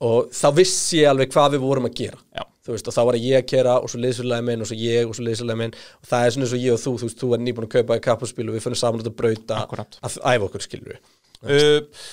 Og 0.00 0.30
þá 0.32 0.46
vissi 0.56 1.02
ég 1.02 1.10
alveg 1.10 1.28
hvað 1.34 1.56
við 1.58 1.64
vorum 1.66 1.88
að 1.90 1.98
gera. 1.98 2.20
Já. 2.32 2.44
Þú 2.70 2.78
veist, 2.78 2.90
og 2.90 2.96
þá 2.96 3.02
var 3.10 3.18
ég 3.20 3.42
að 3.42 3.46
kera 3.50 3.76
og 3.82 3.92
svo 3.92 4.00
liðsfélagi 4.04 4.46
minn 4.46 4.64
og 4.64 4.70
svo 4.70 4.78
ég 4.78 5.10
og 5.10 5.18
svo 5.18 5.26
liðsfélagi 5.26 5.60
minn. 5.60 5.76
Og 6.00 6.10
það 6.10 6.26
er 6.26 6.34
svona 6.34 6.46
eins 6.46 6.56
og 6.56 6.64
ég 6.64 6.76
og 6.76 6.82
þú, 6.82 6.96
þú 7.02 7.10
veist, 7.10 7.20
þú 7.20 7.30
er 7.34 7.44
nýbúin 7.44 7.68
að 7.68 7.76
kaupa 7.76 7.98
í 7.98 8.04
kappaspíl 8.06 8.48
og 8.48 8.56
við 8.56 8.66
fyrir 8.66 8.80
saman 8.80 9.04
að 9.04 9.14
brauta 9.20 9.62
Akkúrat. 9.64 9.98
að 10.00 10.20
æfa 10.22 10.48
okkur, 10.48 10.66
skilur 10.66 10.92
við 10.94 11.00
uh, 11.44 12.04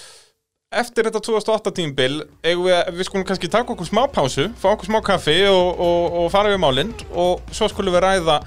Eftir 0.78 1.08
þetta 1.08 1.22
2008 1.24 1.72
tímbil 1.78 2.16
eigum 2.44 2.66
við, 2.68 2.80
við 2.98 3.08
skulum 3.08 3.28
kannski 3.28 3.48
taka 3.52 3.72
okkur 3.72 3.88
smá 3.88 4.02
pásu 4.12 4.50
fá 4.60 4.74
okkur 4.74 4.90
smá 4.90 4.98
kaffi 5.00 5.38
og, 5.48 5.80
og, 5.80 6.18
og 6.20 6.34
fara 6.34 6.52
við 6.52 6.60
málinn 6.60 6.92
og 7.16 7.46
svo 7.56 7.70
skulum 7.72 7.96
við 7.96 8.04
ræða 8.04 8.42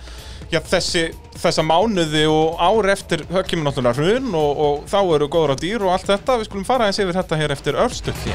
já, 0.50 0.60
þessi, 0.60 1.06
þessa 1.40 1.64
mánuði 1.66 2.26
og 2.30 2.60
ár 2.60 2.90
eftir 2.94 3.24
höggimur 3.30 3.70
náttúrulega 3.70 4.02
hrun 4.02 4.34
og, 4.34 4.64
og 4.66 4.90
þá 4.90 4.98
eru 5.04 5.30
góður 5.30 5.54
á 5.54 5.62
dýr 5.62 5.86
og 5.86 5.94
allt 5.94 6.10
þetta. 6.10 6.40
Við 6.40 6.50
skulum 6.50 6.68
fara 6.68 6.90
eins 6.90 7.00
yfir 7.02 7.16
þetta 7.20 7.40
hér 7.40 7.56
eftir 7.56 7.80
örstuð 7.86 8.28